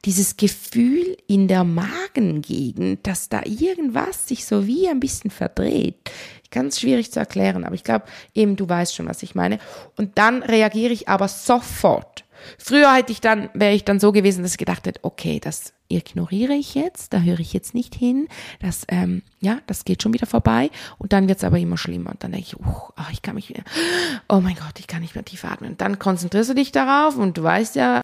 dieses 0.05 0.37
Gefühl 0.37 1.17
in 1.27 1.49
der 1.49 1.65
Magengegend, 1.65 3.07
dass 3.07 3.29
da 3.29 3.43
irgendwas 3.45 4.29
sich 4.29 4.47
so 4.47 4.67
wie 4.67 4.89
ein 4.89 5.01
bisschen 5.01 5.31
verdreht. 5.31 6.11
Ganz 6.51 6.81
schwierig 6.81 7.13
zu 7.13 7.21
erklären, 7.21 7.65
aber 7.65 7.75
ich 7.75 7.85
glaube, 7.85 8.05
eben 8.35 8.57
du 8.57 8.69
weißt 8.69 8.95
schon, 8.95 9.09
was 9.09 9.23
ich 9.23 9.35
meine. 9.35 9.59
Und 9.97 10.19
dann 10.19 10.43
reagiere 10.43 10.93
ich 10.93 11.09
aber 11.09 11.29
sofort. 11.29 12.25
Früher 12.59 12.93
hätte 12.95 13.13
ich 13.13 13.21
dann, 13.21 13.49
wäre 13.55 13.75
ich 13.75 13.85
dann 13.85 14.01
so 14.01 14.13
gewesen, 14.13 14.43
dass 14.43 14.53
ich 14.53 14.59
gedacht 14.59 14.87
hätte, 14.87 15.01
okay, 15.03 15.39
das 15.41 15.73
ignoriere 15.89 16.55
ich 16.55 16.75
jetzt, 16.75 17.13
da 17.13 17.21
höre 17.21 17.39
ich 17.39 17.53
jetzt 17.53 17.75
nicht 17.75 17.95
hin, 17.95 18.29
das, 18.61 18.85
ähm, 18.89 19.23
ja, 19.41 19.59
das 19.67 19.85
geht 19.85 20.03
schon 20.03 20.15
wieder 20.15 20.27
vorbei 20.27 20.71
und 20.99 21.13
dann 21.13 21.29
wird 21.29 21.39
es 21.39 21.45
aber 21.45 21.59
immer 21.59 21.77
schlimmer 21.77 22.11
und 22.11 22.25
dann 22.25 22.33
denke 22.33 22.47
ich, 22.49 22.57
uh, 22.59 22.65
oh, 22.67 23.11
ich 23.13 23.23
kann 23.23 23.35
mich 23.35 23.49
wieder, 23.49 23.63
oh 24.29 24.41
mein 24.41 24.57
Gott, 24.57 24.79
ich 24.79 24.87
kann 24.87 25.03
nicht 25.03 25.15
mehr 25.15 25.25
tief 25.25 25.45
atmen. 25.45 25.73
Und 25.73 25.81
dann 25.81 25.99
konzentrierst 25.99 26.51
du 26.51 26.55
dich 26.55 26.73
darauf 26.73 27.17
und 27.17 27.37
du 27.37 27.43
weißt 27.43 27.77
ja, 27.77 28.01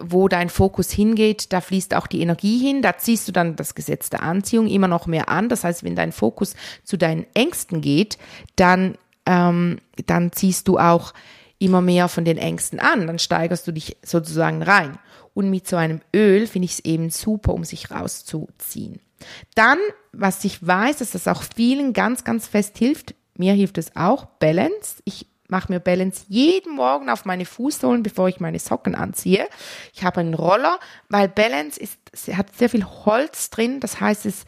wo 0.00 0.28
dein 0.28 0.48
Fokus 0.48 0.90
hingeht, 0.90 1.52
da 1.52 1.60
fließt 1.60 1.94
auch 1.94 2.06
die 2.06 2.20
Energie 2.20 2.58
hin, 2.58 2.82
da 2.82 2.96
ziehst 2.96 3.28
du 3.28 3.32
dann 3.32 3.56
das 3.56 3.74
Gesetz 3.74 4.10
der 4.10 4.22
Anziehung 4.22 4.68
immer 4.68 4.88
noch 4.88 5.06
mehr 5.06 5.28
an. 5.28 5.48
Das 5.48 5.64
heißt, 5.64 5.84
wenn 5.84 5.96
dein 5.96 6.12
Fokus 6.12 6.54
zu 6.84 6.96
deinen 6.96 7.26
Ängsten 7.34 7.80
geht, 7.80 8.18
dann, 8.56 8.96
ähm, 9.26 9.78
dann 10.06 10.32
ziehst 10.32 10.68
du 10.68 10.78
auch 10.78 11.12
immer 11.58 11.80
mehr 11.80 12.08
von 12.08 12.24
den 12.24 12.38
Ängsten 12.38 12.80
an, 12.80 13.06
dann 13.06 13.18
steigerst 13.18 13.66
du 13.66 13.72
dich 13.72 13.96
sozusagen 14.04 14.62
rein. 14.62 14.98
Und 15.34 15.48
mit 15.48 15.66
so 15.66 15.76
einem 15.76 16.00
Öl 16.14 16.46
finde 16.46 16.66
ich 16.66 16.72
es 16.72 16.84
eben 16.84 17.10
super, 17.10 17.54
um 17.54 17.64
sich 17.64 17.90
rauszuziehen. 17.90 19.00
Dann, 19.54 19.78
was 20.12 20.44
ich 20.44 20.66
weiß, 20.66 20.98
dass 20.98 21.12
das 21.12 21.28
auch 21.28 21.42
vielen 21.42 21.92
ganz, 21.92 22.24
ganz 22.24 22.48
fest 22.48 22.76
hilft, 22.78 23.14
mir 23.36 23.54
hilft 23.54 23.78
es 23.78 23.96
auch, 23.96 24.26
Balance. 24.26 24.96
Ich 25.04 25.26
mache 25.52 25.70
mir 25.70 25.80
Balance 25.80 26.24
jeden 26.28 26.74
Morgen 26.74 27.10
auf 27.10 27.26
meine 27.26 27.44
Fußsohlen, 27.44 28.02
bevor 28.02 28.26
ich 28.28 28.40
meine 28.40 28.58
Socken 28.58 28.94
anziehe. 28.94 29.46
Ich 29.92 30.02
habe 30.02 30.20
einen 30.20 30.32
Roller, 30.34 30.80
weil 31.10 31.28
Balance 31.28 31.78
ist, 31.78 31.98
hat 32.34 32.56
sehr 32.56 32.70
viel 32.70 32.84
Holz 32.84 33.50
drin. 33.50 33.78
Das 33.78 34.00
heißt, 34.00 34.24
es, 34.24 34.46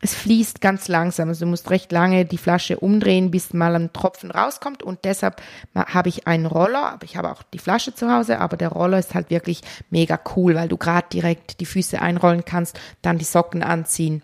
es 0.00 0.14
fließt 0.14 0.62
ganz 0.62 0.88
langsam. 0.88 1.28
Also 1.28 1.44
du 1.44 1.50
musst 1.50 1.68
recht 1.70 1.92
lange 1.92 2.24
die 2.24 2.38
Flasche 2.38 2.78
umdrehen, 2.78 3.30
bis 3.30 3.52
mal 3.52 3.76
ein 3.76 3.92
Tropfen 3.92 4.30
rauskommt. 4.30 4.82
Und 4.82 5.00
deshalb 5.04 5.42
habe 5.74 6.08
ich 6.08 6.26
einen 6.26 6.46
Roller, 6.46 6.90
aber 6.90 7.04
ich 7.04 7.18
habe 7.18 7.30
auch 7.30 7.42
die 7.42 7.58
Flasche 7.58 7.94
zu 7.94 8.10
Hause. 8.10 8.40
Aber 8.40 8.56
der 8.56 8.70
Roller 8.70 8.98
ist 8.98 9.14
halt 9.14 9.28
wirklich 9.28 9.60
mega 9.90 10.18
cool, 10.36 10.54
weil 10.54 10.68
du 10.68 10.78
gerade 10.78 11.06
direkt 11.12 11.60
die 11.60 11.66
Füße 11.66 12.00
einrollen 12.00 12.46
kannst, 12.46 12.80
dann 13.02 13.18
die 13.18 13.24
Socken 13.26 13.62
anziehen. 13.62 14.22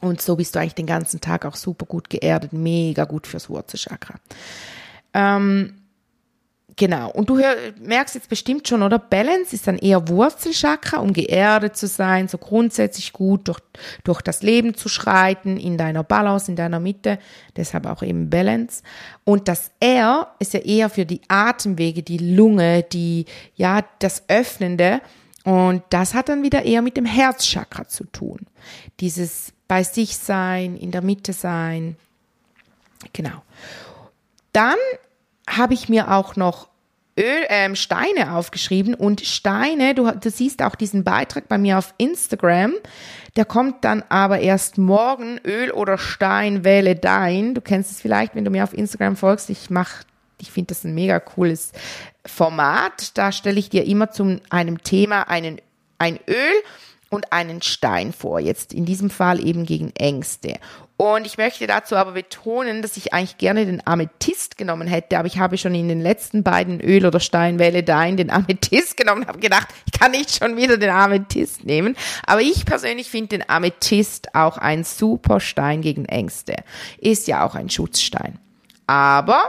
Und 0.00 0.20
so 0.20 0.36
bist 0.36 0.54
du 0.54 0.60
eigentlich 0.60 0.76
den 0.76 0.86
ganzen 0.86 1.20
Tag 1.20 1.44
auch 1.44 1.56
super 1.56 1.86
gut 1.86 2.10
geerdet, 2.10 2.52
mega 2.52 3.04
gut 3.06 3.26
fürs 3.26 3.50
Wurzelchakra. 3.50 4.14
Ähm, 5.14 5.74
genau. 6.76 7.10
Und 7.10 7.28
du 7.28 7.38
hör, 7.38 7.54
merkst 7.80 8.14
jetzt 8.14 8.28
bestimmt 8.28 8.66
schon, 8.66 8.82
oder? 8.82 8.98
Balance 8.98 9.54
ist 9.54 9.66
dann 9.66 9.78
eher 9.78 10.08
Wurzelchakra, 10.08 10.98
um 10.98 11.12
geerdet 11.12 11.76
zu 11.76 11.86
sein, 11.86 12.28
so 12.28 12.38
grundsätzlich 12.38 13.12
gut 13.12 13.48
durch, 13.48 13.60
durch 14.04 14.22
das 14.22 14.42
Leben 14.42 14.74
zu 14.74 14.88
schreiten, 14.88 15.56
in 15.56 15.78
deiner 15.78 16.04
Balance, 16.04 16.50
in 16.50 16.56
deiner 16.56 16.80
Mitte. 16.80 17.18
Deshalb 17.56 17.86
auch 17.86 18.02
eben 18.02 18.30
Balance. 18.30 18.82
Und 19.24 19.48
das 19.48 19.70
R 19.80 20.34
ist 20.38 20.54
ja 20.54 20.60
eher 20.60 20.90
für 20.90 21.06
die 21.06 21.20
Atemwege, 21.28 22.02
die 22.02 22.18
Lunge, 22.18 22.82
die, 22.82 23.26
ja, 23.54 23.84
das 23.98 24.24
Öffnende. 24.28 25.00
Und 25.44 25.82
das 25.90 26.14
hat 26.14 26.28
dann 26.28 26.42
wieder 26.42 26.64
eher 26.64 26.82
mit 26.82 26.96
dem 26.96 27.04
Herzchakra 27.04 27.88
zu 27.88 28.04
tun. 28.04 28.46
Dieses 29.00 29.52
bei 29.66 29.82
sich 29.82 30.16
sein, 30.16 30.76
in 30.76 30.90
der 30.90 31.02
Mitte 31.02 31.32
sein. 31.32 31.96
Genau. 33.12 33.42
Dann 34.52 34.76
habe 35.48 35.74
ich 35.74 35.88
mir 35.88 36.10
auch 36.10 36.36
noch 36.36 36.68
Öl, 37.18 37.44
ähm, 37.48 37.76
Steine 37.76 38.34
aufgeschrieben 38.34 38.94
und 38.94 39.20
Steine, 39.20 39.94
du, 39.94 40.10
du 40.12 40.30
siehst 40.30 40.62
auch 40.62 40.74
diesen 40.74 41.04
Beitrag 41.04 41.46
bei 41.46 41.58
mir 41.58 41.76
auf 41.76 41.92
Instagram, 41.98 42.72
der 43.36 43.44
kommt 43.44 43.84
dann 43.84 44.02
aber 44.08 44.40
erst 44.40 44.78
morgen, 44.78 45.38
Öl 45.44 45.70
oder 45.72 45.98
Stein, 45.98 46.64
wähle 46.64 46.96
dein. 46.96 47.54
Du 47.54 47.60
kennst 47.60 47.90
es 47.90 48.00
vielleicht, 48.00 48.34
wenn 48.34 48.46
du 48.46 48.50
mir 48.50 48.64
auf 48.64 48.72
Instagram 48.72 49.16
folgst, 49.16 49.50
ich 49.50 49.68
mache 49.68 50.04
ich 50.42 50.50
finde 50.50 50.74
das 50.74 50.84
ein 50.84 50.94
mega 50.94 51.20
cooles 51.20 51.72
Format. 52.26 53.16
Da 53.16 53.32
stelle 53.32 53.58
ich 53.58 53.70
dir 53.70 53.84
immer 53.84 54.10
zu 54.10 54.40
einem 54.50 54.82
Thema 54.82 55.28
einen, 55.28 55.60
ein 55.98 56.18
Öl 56.28 56.62
und 57.08 57.32
einen 57.32 57.62
Stein 57.62 58.12
vor. 58.12 58.40
Jetzt 58.40 58.74
in 58.74 58.84
diesem 58.84 59.08
Fall 59.08 59.44
eben 59.44 59.64
gegen 59.64 59.92
Ängste. 59.92 60.58
Und 61.02 61.26
ich 61.26 61.36
möchte 61.36 61.66
dazu 61.66 61.96
aber 61.96 62.12
betonen, 62.12 62.80
dass 62.80 62.96
ich 62.96 63.12
eigentlich 63.12 63.36
gerne 63.36 63.66
den 63.66 63.84
Amethyst 63.84 64.56
genommen 64.56 64.86
hätte, 64.86 65.18
aber 65.18 65.26
ich 65.26 65.36
habe 65.36 65.58
schon 65.58 65.74
in 65.74 65.88
den 65.88 66.00
letzten 66.00 66.44
beiden 66.44 66.80
Öl- 66.80 67.04
oder 67.04 67.18
Steinwähle 67.18 67.82
Dein 67.82 68.16
den 68.16 68.30
Amethyst 68.30 68.96
genommen, 68.96 69.26
habe 69.26 69.40
gedacht, 69.40 69.66
ich 69.84 69.98
kann 69.98 70.12
nicht 70.12 70.36
schon 70.36 70.56
wieder 70.56 70.76
den 70.76 70.90
Amethyst 70.90 71.64
nehmen. 71.64 71.96
Aber 72.24 72.40
ich 72.40 72.64
persönlich 72.64 73.10
finde 73.10 73.38
den 73.38 73.50
Amethyst 73.50 74.36
auch 74.36 74.58
ein 74.58 74.84
super 74.84 75.40
Stein 75.40 75.82
gegen 75.82 76.04
Ängste. 76.04 76.54
Ist 76.98 77.26
ja 77.26 77.44
auch 77.44 77.56
ein 77.56 77.68
Schutzstein. 77.68 78.38
Aber 78.86 79.42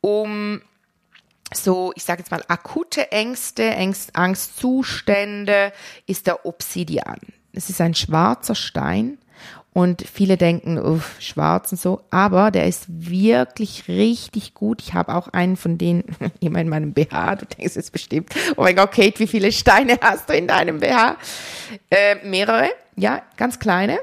um 0.00 0.62
so, 1.52 1.92
ich 1.96 2.04
sage 2.04 2.20
jetzt 2.20 2.30
mal, 2.30 2.42
akute 2.48 3.12
Ängste, 3.12 3.76
Angst, 3.76 4.16
Angstzustände 4.16 5.70
ist 6.06 6.26
der 6.26 6.46
Obsidian. 6.46 7.18
Es 7.52 7.68
ist 7.68 7.82
ein 7.82 7.94
schwarzer 7.94 8.54
Stein 8.54 9.18
und 9.78 10.02
viele 10.02 10.36
denken, 10.36 10.76
uff, 10.76 11.14
schwarz 11.20 11.70
und 11.70 11.80
so, 11.80 12.00
aber 12.10 12.50
der 12.50 12.66
ist 12.66 12.86
wirklich 12.88 13.86
richtig 13.86 14.52
gut. 14.52 14.82
Ich 14.82 14.92
habe 14.92 15.14
auch 15.14 15.28
einen 15.28 15.56
von 15.56 15.78
denen 15.78 16.16
immer 16.40 16.60
in 16.60 16.68
meinem 16.68 16.94
BH. 16.94 17.36
Du 17.36 17.46
denkst 17.46 17.76
jetzt 17.76 17.92
bestimmt, 17.92 18.34
oh 18.56 18.62
mein 18.62 18.74
Gott, 18.74 18.90
Kate, 18.90 19.20
wie 19.20 19.28
viele 19.28 19.52
Steine 19.52 19.96
hast 20.00 20.28
du 20.28 20.32
in 20.32 20.48
deinem 20.48 20.80
BH? 20.80 21.16
Äh, 21.90 22.16
mehrere, 22.24 22.70
ja, 22.96 23.22
ganz 23.36 23.60
kleine. 23.60 24.00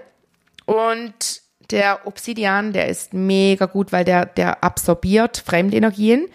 Und 0.64 1.42
der 1.72 2.06
Obsidian, 2.06 2.74
der 2.74 2.88
ist 2.88 3.14
mega 3.14 3.66
gut, 3.66 3.92
weil 3.92 4.06
der, 4.06 4.26
der 4.26 4.64
absorbiert 4.64 5.38
Fremdenergien. 5.38 6.28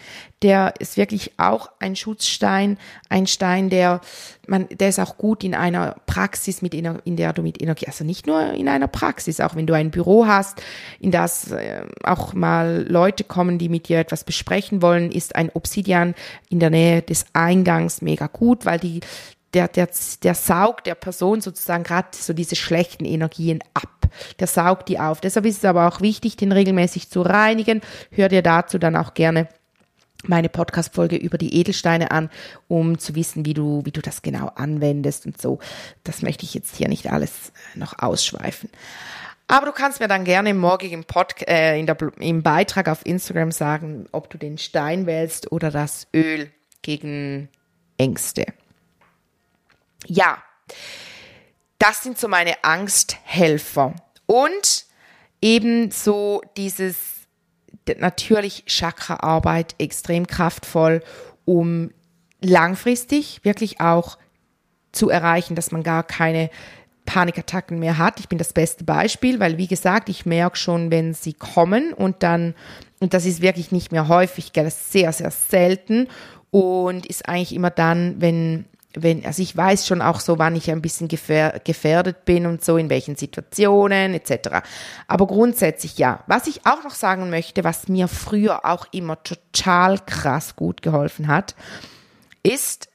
Der 0.43 0.73
ist 0.79 0.97
wirklich 0.97 1.33
auch 1.37 1.69
ein 1.81 1.97
Schutzstein, 1.97 2.79
ein 3.11 3.27
Stein, 3.27 3.69
der, 3.69 4.01
man, 4.47 4.66
der 4.71 4.88
ist 4.88 4.99
auch 4.99 5.19
gut 5.19 5.45
in 5.45 5.55
einer 5.55 5.97
Praxis, 6.07 6.62
mit, 6.62 6.73
in 6.73 7.16
der 7.16 7.35
du 7.35 7.43
mit 7.43 7.61
Energie, 7.61 7.87
also 7.87 8.05
nicht 8.05 8.27
nur 8.27 8.55
in 8.55 8.66
einer 8.66 8.88
Praxis, 8.88 9.40
auch 9.40 9.55
wenn 9.55 9.66
du 9.66 9.75
ein 9.75 9.90
Büro 9.90 10.27
hast, 10.27 10.62
in 10.99 11.11
das 11.11 11.51
äh, 11.51 11.83
auch 12.05 12.33
mal 12.33 12.87
Leute 12.88 13.23
kommen, 13.23 13.59
die 13.59 13.69
mit 13.69 13.88
dir 13.88 13.99
etwas 13.99 14.25
besprechen 14.25 14.81
wollen, 14.81 15.12
ist 15.12 15.37
ein 15.37 15.51
Obsidian 15.53 16.14
in 16.49 16.59
der 16.59 16.71
Nähe 16.71 17.03
des 17.03 17.27
Eingangs 17.35 18.01
mega 18.01 18.27
gut, 18.27 18.64
weil 18.64 18.79
die, 18.79 19.01
der, 19.55 19.69
der, 19.69 19.89
der 20.23 20.35
saugt 20.35 20.87
der 20.87 20.95
Person 20.95 21.41
sozusagen 21.41 21.85
gerade 21.85 22.09
so 22.13 22.33
diese 22.33 22.57
schlechten 22.57 23.05
Energien 23.05 23.61
ab. 23.75 24.09
Der 24.39 24.47
saugt 24.47 24.89
die 24.89 24.99
auf. 24.99 25.21
Deshalb 25.21 25.47
ist 25.47 25.59
es 25.59 25.65
aber 25.65 25.89
auch 25.89 26.01
wichtig, 26.01 26.37
den 26.37 26.53
regelmäßig 26.53 27.11
zu 27.11 27.23
reinigen. 27.23 27.81
Hör 28.11 28.29
dir 28.29 28.43
dazu 28.43 28.79
dann 28.79 28.97
auch 28.97 29.15
gerne 29.15 29.49
meine 30.25 30.49
Podcast-Folge 30.49 31.17
über 31.17 31.39
die 31.39 31.55
Edelsteine 31.55 32.11
an, 32.11 32.31
um 32.69 32.99
zu 32.99 33.15
wissen, 33.15 33.47
wie 33.47 33.55
du, 33.55 33.83
wie 33.85 33.91
du 33.91 34.03
das 34.03 34.23
genau 34.23 34.49
anwendest 34.55 35.27
und 35.27 35.41
so. 35.41 35.59
Das 36.05 36.23
möchte 36.23 36.45
ich 36.45 36.55
jetzt 36.55 36.77
hier 36.77 36.89
nicht 36.89 37.11
alles 37.11 37.53
noch 37.75 37.99
ausschweifen. 37.99 38.69
Aber 39.47 39.67
du 39.67 39.73
kannst 39.73 39.99
mir 39.99 40.09
dann 40.09 40.25
gerne 40.25 40.51
im 40.51 40.59
morgigen 40.59 41.05
Pod, 41.05 41.35
äh, 41.49 41.79
in 41.79 41.87
der, 41.87 41.97
im 42.21 42.43
Beitrag 42.43 42.89
auf 42.89 43.05
Instagram 43.05 43.51
sagen, 43.51 44.07
ob 44.13 44.31
du 44.31 44.39
den 44.39 44.59
Stein 44.59 45.07
wählst 45.07 45.51
oder 45.51 45.71
das 45.71 46.07
Öl 46.15 46.51
gegen 46.83 47.49
Ängste. 47.99 48.47
Ja, 50.07 50.43
das 51.79 52.03
sind 52.03 52.19
so 52.19 52.29
meine 52.29 52.63
Angsthelfer. 52.63 53.95
Und 54.27 54.85
eben 55.41 55.91
so 55.91 56.43
dieses 56.57 56.97
natürlich 57.99 58.65
Chakra-Arbeit 58.67 59.75
extrem 59.79 60.27
kraftvoll, 60.27 61.03
um 61.45 61.91
langfristig 62.41 63.41
wirklich 63.45 63.81
auch 63.81 64.19
zu 64.93 65.09
erreichen, 65.09 65.55
dass 65.55 65.73
man 65.73 65.83
gar 65.83 66.03
keine 66.05 66.51
Panikattacken 67.07 67.79
mehr 67.79 67.99
hat. 67.99 68.21
Ich 68.21 68.29
bin 68.29 68.39
das 68.39 68.53
beste 68.53 68.85
Beispiel, 68.85 69.41
weil 69.41 69.59
wie 69.59 69.67
gesagt, 69.67 70.09
ich 70.09 70.27
merke 70.27 70.57
schon, 70.57 70.91
wenn 70.91 71.15
sie 71.15 71.33
kommen 71.33 71.93
und 71.93 72.23
dann, 72.23 72.55
und 73.01 73.15
das 73.15 73.25
ist 73.25 73.43
wirklich 73.43 73.73
nicht 73.73 73.91
mehr 73.91 74.09
häufig, 74.09 74.53
gell, 74.53 74.65
das 74.65 74.77
ist 74.77 74.93
sehr, 74.93 75.13
sehr 75.13 75.31
selten 75.31 76.09
und 76.51 77.07
ist 77.07 77.29
eigentlich 77.29 77.55
immer 77.55 77.71
dann, 77.71 78.21
wenn 78.21 78.67
wenn, 78.94 79.24
also 79.24 79.42
ich 79.42 79.57
weiß 79.57 79.87
schon 79.87 80.03
auch 80.03 80.18
so, 80.18 80.38
wann 80.38 80.57
ich 80.57 80.70
ein 80.70 80.83
bisschen 80.83 81.07
gefährdet 81.09 82.24
bin 82.24 82.46
und 82.46 82.64
so, 82.64 82.76
in 82.76 82.90
welchen 82.90 83.14
Situationen 83.14 84.14
etc. 84.14 84.62
Aber 85.07 85.26
grundsätzlich 85.26 85.96
ja. 85.98 86.24
Was 86.26 86.48
ich 86.48 86.66
auch 86.66 86.83
noch 86.83 86.94
sagen 86.94 87.31
möchte, 87.31 87.62
was 87.62 87.88
mir 87.88 88.09
früher 88.09 88.64
auch 88.64 88.87
immer 88.90 89.22
total 89.22 89.98
krass 90.00 90.57
gut 90.57 90.83
geholfen 90.83 91.29
hat, 91.29 91.55
ist, 92.42 92.88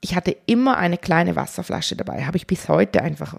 ich 0.00 0.14
hatte 0.14 0.36
immer 0.46 0.76
eine 0.76 0.98
kleine 0.98 1.34
Wasserflasche 1.34 1.96
dabei. 1.96 2.24
Habe 2.24 2.36
ich 2.36 2.46
bis 2.46 2.68
heute 2.68 3.02
einfach, 3.02 3.36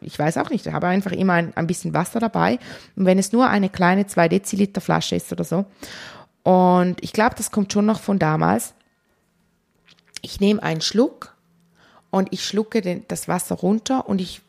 ich 0.00 0.18
weiß 0.18 0.38
auch 0.38 0.50
nicht, 0.50 0.66
habe 0.72 0.88
einfach 0.88 1.12
immer 1.12 1.34
ein, 1.34 1.56
ein 1.56 1.68
bisschen 1.68 1.94
Wasser 1.94 2.18
dabei. 2.18 2.58
Und 2.96 3.06
wenn 3.06 3.20
es 3.20 3.32
nur 3.32 3.48
eine 3.48 3.68
kleine 3.68 4.06
2 4.06 4.28
Deziliter 4.28 4.80
Flasche 4.80 5.14
ist 5.14 5.30
oder 5.32 5.44
so. 5.44 5.64
Und 6.42 6.96
ich 7.02 7.12
glaube, 7.12 7.36
das 7.36 7.52
kommt 7.52 7.72
schon 7.72 7.86
noch 7.86 8.00
von 8.00 8.18
damals 8.18 8.74
ich 10.24 10.40
nehme 10.40 10.62
einen 10.62 10.80
Schluck 10.80 11.36
und 12.10 12.32
ich 12.32 12.44
schlucke 12.44 12.80
den, 12.80 13.04
das 13.08 13.28
Wasser 13.28 13.56
runter 13.56 14.08
und 14.08 14.20
ich 14.20 14.40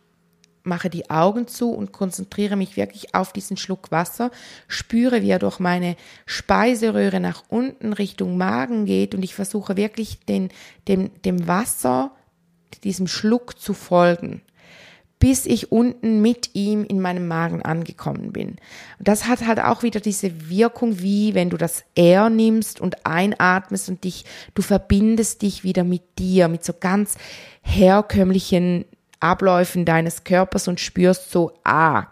mache 0.63 0.89
die 0.89 1.09
Augen 1.09 1.47
zu 1.47 1.71
und 1.71 1.91
konzentriere 1.91 2.55
mich 2.55 2.75
wirklich 2.75 3.13
auf 3.13 3.33
diesen 3.33 3.55
Schluck 3.55 3.91
Wasser, 3.91 4.31
spüre, 4.67 5.21
wie 5.21 5.29
er 5.29 5.39
durch 5.39 5.59
meine 5.59 5.95
Speiseröhre 6.25 7.19
nach 7.19 7.43
unten 7.49 7.93
Richtung 7.93 8.37
Magen 8.37 8.85
geht 8.85 9.13
und 9.13 9.23
ich 9.23 9.35
versuche 9.35 9.77
wirklich 9.77 10.19
den, 10.25 10.49
dem, 10.87 11.11
dem 11.21 11.47
Wasser, 11.47 12.11
diesem 12.83 13.07
Schluck 13.07 13.59
zu 13.59 13.73
folgen 13.73 14.41
bis 15.25 15.47
ich 15.47 15.71
unten 15.71 16.21
mit 16.21 16.51
ihm 16.53 16.83
in 16.83 17.01
meinem 17.01 17.27
Magen 17.27 17.63
angekommen 17.63 18.31
bin. 18.31 18.57
Das 18.99 19.25
hat 19.25 19.47
halt 19.47 19.59
auch 19.59 19.81
wieder 19.81 19.99
diese 19.99 20.51
Wirkung, 20.51 20.99
wie 20.99 21.33
wenn 21.33 21.49
du 21.49 21.57
das 21.57 21.83
Air 21.95 22.29
nimmst 22.29 22.79
und 22.79 23.07
einatmest 23.07 23.89
und 23.89 24.03
dich, 24.03 24.25
du 24.53 24.61
verbindest 24.61 25.41
dich 25.41 25.63
wieder 25.63 25.83
mit 25.83 26.19
dir, 26.19 26.47
mit 26.47 26.63
so 26.63 26.73
ganz 26.79 27.15
herkömmlichen 27.63 28.85
Abläufen 29.19 29.83
deines 29.83 30.25
Körpers 30.25 30.67
und 30.67 30.79
spürst 30.79 31.31
so, 31.31 31.53
ah, 31.63 32.05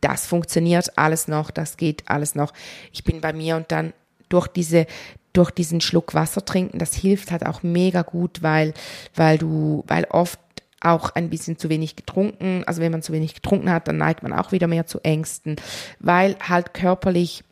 das 0.00 0.24
funktioniert 0.24 0.96
alles 0.96 1.26
noch, 1.26 1.50
das 1.50 1.76
geht 1.76 2.08
alles 2.08 2.36
noch. 2.36 2.52
Ich 2.92 3.02
bin 3.02 3.20
bei 3.20 3.32
mir 3.32 3.56
und 3.56 3.72
dann 3.72 3.94
durch 4.28 4.46
diese 4.46 4.86
durch 5.32 5.50
diesen 5.50 5.80
Schluck 5.80 6.14
Wasser 6.14 6.44
trinken. 6.44 6.78
Das 6.78 6.94
hilft 6.94 7.30
halt 7.30 7.46
auch 7.46 7.62
mega 7.62 8.02
gut, 8.02 8.42
weil, 8.42 8.74
weil 9.14 9.38
du, 9.38 9.82
weil 9.86 10.04
oft 10.10 10.38
auch 10.84 11.10
ein 11.10 11.30
bisschen 11.30 11.58
zu 11.58 11.68
wenig 11.68 11.96
getrunken, 11.96 12.64
also 12.66 12.80
wenn 12.80 12.92
man 12.92 13.02
zu 13.02 13.12
wenig 13.12 13.34
getrunken 13.34 13.70
hat, 13.70 13.88
dann 13.88 13.98
neigt 13.98 14.22
man 14.22 14.32
auch 14.32 14.52
wieder 14.52 14.66
mehr 14.66 14.86
zu 14.86 15.00
Ängsten, 15.00 15.56
weil 15.98 16.36
halt 16.40 16.74
körperlich 16.74 17.44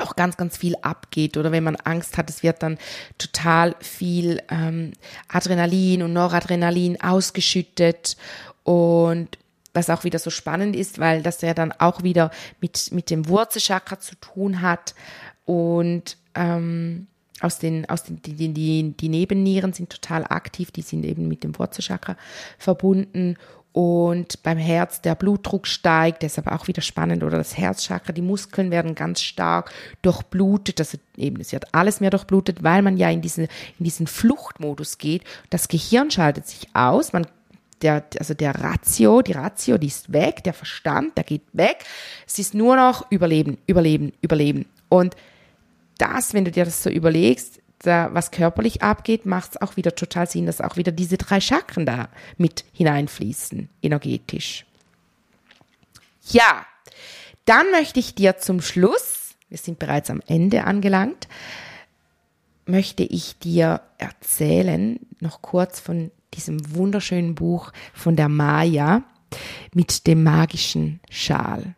auch 0.00 0.16
ganz, 0.16 0.36
ganz 0.36 0.56
viel 0.56 0.76
abgeht. 0.82 1.36
Oder 1.36 1.52
wenn 1.52 1.64
man 1.64 1.76
Angst 1.76 2.16
hat, 2.16 2.30
es 2.30 2.42
wird 2.42 2.62
dann 2.62 2.78
total 3.18 3.76
viel 3.80 4.42
ähm, 4.50 4.92
Adrenalin 5.28 6.02
und 6.02 6.12
Noradrenalin 6.12 7.00
ausgeschüttet. 7.00 8.16
Und 8.62 9.38
was 9.72 9.90
auch 9.90 10.04
wieder 10.04 10.18
so 10.18 10.30
spannend 10.30 10.74
ist, 10.74 10.98
weil 10.98 11.22
das 11.22 11.40
ja 11.42 11.54
dann 11.54 11.72
auch 11.72 12.02
wieder 12.02 12.30
mit, 12.60 12.90
mit 12.92 13.10
dem 13.10 13.28
Wurzelchakra 13.28 14.00
zu 14.00 14.16
tun 14.16 14.62
hat. 14.62 14.94
Und 15.44 16.16
ähm, 16.34 17.06
aus 17.40 17.58
den, 17.58 17.88
aus 17.88 18.04
den, 18.04 18.20
die, 18.22 18.52
die, 18.52 18.92
die 18.92 19.08
Nebennieren 19.08 19.72
sind 19.72 19.90
total 19.90 20.24
aktiv, 20.24 20.70
die 20.70 20.82
sind 20.82 21.04
eben 21.04 21.28
mit 21.28 21.44
dem 21.44 21.58
Wurzelchakra 21.58 22.16
verbunden 22.58 23.36
und 23.72 24.42
beim 24.42 24.58
Herz 24.58 25.00
der 25.00 25.14
Blutdruck 25.14 25.66
steigt, 25.66 26.22
deshalb 26.22 26.48
auch 26.48 26.66
wieder 26.66 26.82
spannend, 26.82 27.22
oder 27.22 27.38
das 27.38 27.56
Herzchakra, 27.56 28.12
die 28.12 28.22
Muskeln 28.22 28.72
werden 28.72 28.96
ganz 28.96 29.20
stark 29.20 29.70
durchblutet, 30.02 30.80
das 30.80 30.98
eben, 31.16 31.40
es 31.40 31.52
wird 31.52 31.72
alles 31.72 32.00
mehr 32.00 32.10
durchblutet, 32.10 32.64
weil 32.64 32.82
man 32.82 32.96
ja 32.96 33.10
in 33.10 33.20
diesen, 33.20 33.44
in 33.78 33.84
diesen 33.84 34.08
Fluchtmodus 34.08 34.98
geht. 34.98 35.22
Das 35.50 35.68
Gehirn 35.68 36.10
schaltet 36.10 36.48
sich 36.48 36.68
aus, 36.74 37.12
man 37.12 37.26
der, 37.82 38.04
also 38.18 38.34
der 38.34 38.56
Ratio, 38.56 39.22
die 39.22 39.32
Ratio, 39.32 39.78
die 39.78 39.86
ist 39.86 40.12
weg, 40.12 40.42
der 40.44 40.52
Verstand, 40.52 41.16
der 41.16 41.24
geht 41.24 41.44
weg. 41.52 41.84
Es 42.26 42.38
ist 42.38 42.54
nur 42.54 42.76
noch 42.76 43.10
Überleben, 43.10 43.56
Überleben, 43.66 44.12
Überleben. 44.20 44.66
Und 44.88 45.14
das, 46.00 46.34
wenn 46.34 46.44
du 46.44 46.50
dir 46.50 46.64
das 46.64 46.82
so 46.82 46.90
überlegst, 46.90 47.60
da, 47.82 48.10
was 48.12 48.30
körperlich 48.30 48.82
abgeht, 48.82 49.26
macht 49.26 49.52
es 49.52 49.62
auch 49.62 49.76
wieder 49.76 49.94
total 49.94 50.28
Sinn, 50.28 50.46
dass 50.46 50.60
auch 50.60 50.76
wieder 50.76 50.92
diese 50.92 51.16
drei 51.16 51.40
Chakren 51.40 51.86
da 51.86 52.08
mit 52.36 52.64
hineinfließen, 52.72 53.70
energetisch. 53.82 54.66
Ja, 56.30 56.66
dann 57.46 57.70
möchte 57.70 57.98
ich 57.98 58.14
dir 58.14 58.36
zum 58.36 58.60
Schluss, 58.60 59.34
wir 59.48 59.58
sind 59.58 59.78
bereits 59.78 60.10
am 60.10 60.22
Ende 60.26 60.64
angelangt, 60.64 61.26
möchte 62.66 63.02
ich 63.02 63.38
dir 63.38 63.80
erzählen, 63.98 65.00
noch 65.20 65.42
kurz 65.42 65.80
von 65.80 66.10
diesem 66.34 66.74
wunderschönen 66.74 67.34
Buch 67.34 67.72
von 67.92 68.14
der 68.14 68.28
Maya 68.28 69.02
mit 69.74 70.06
dem 70.06 70.22
magischen 70.22 71.00
Schal. 71.10 71.74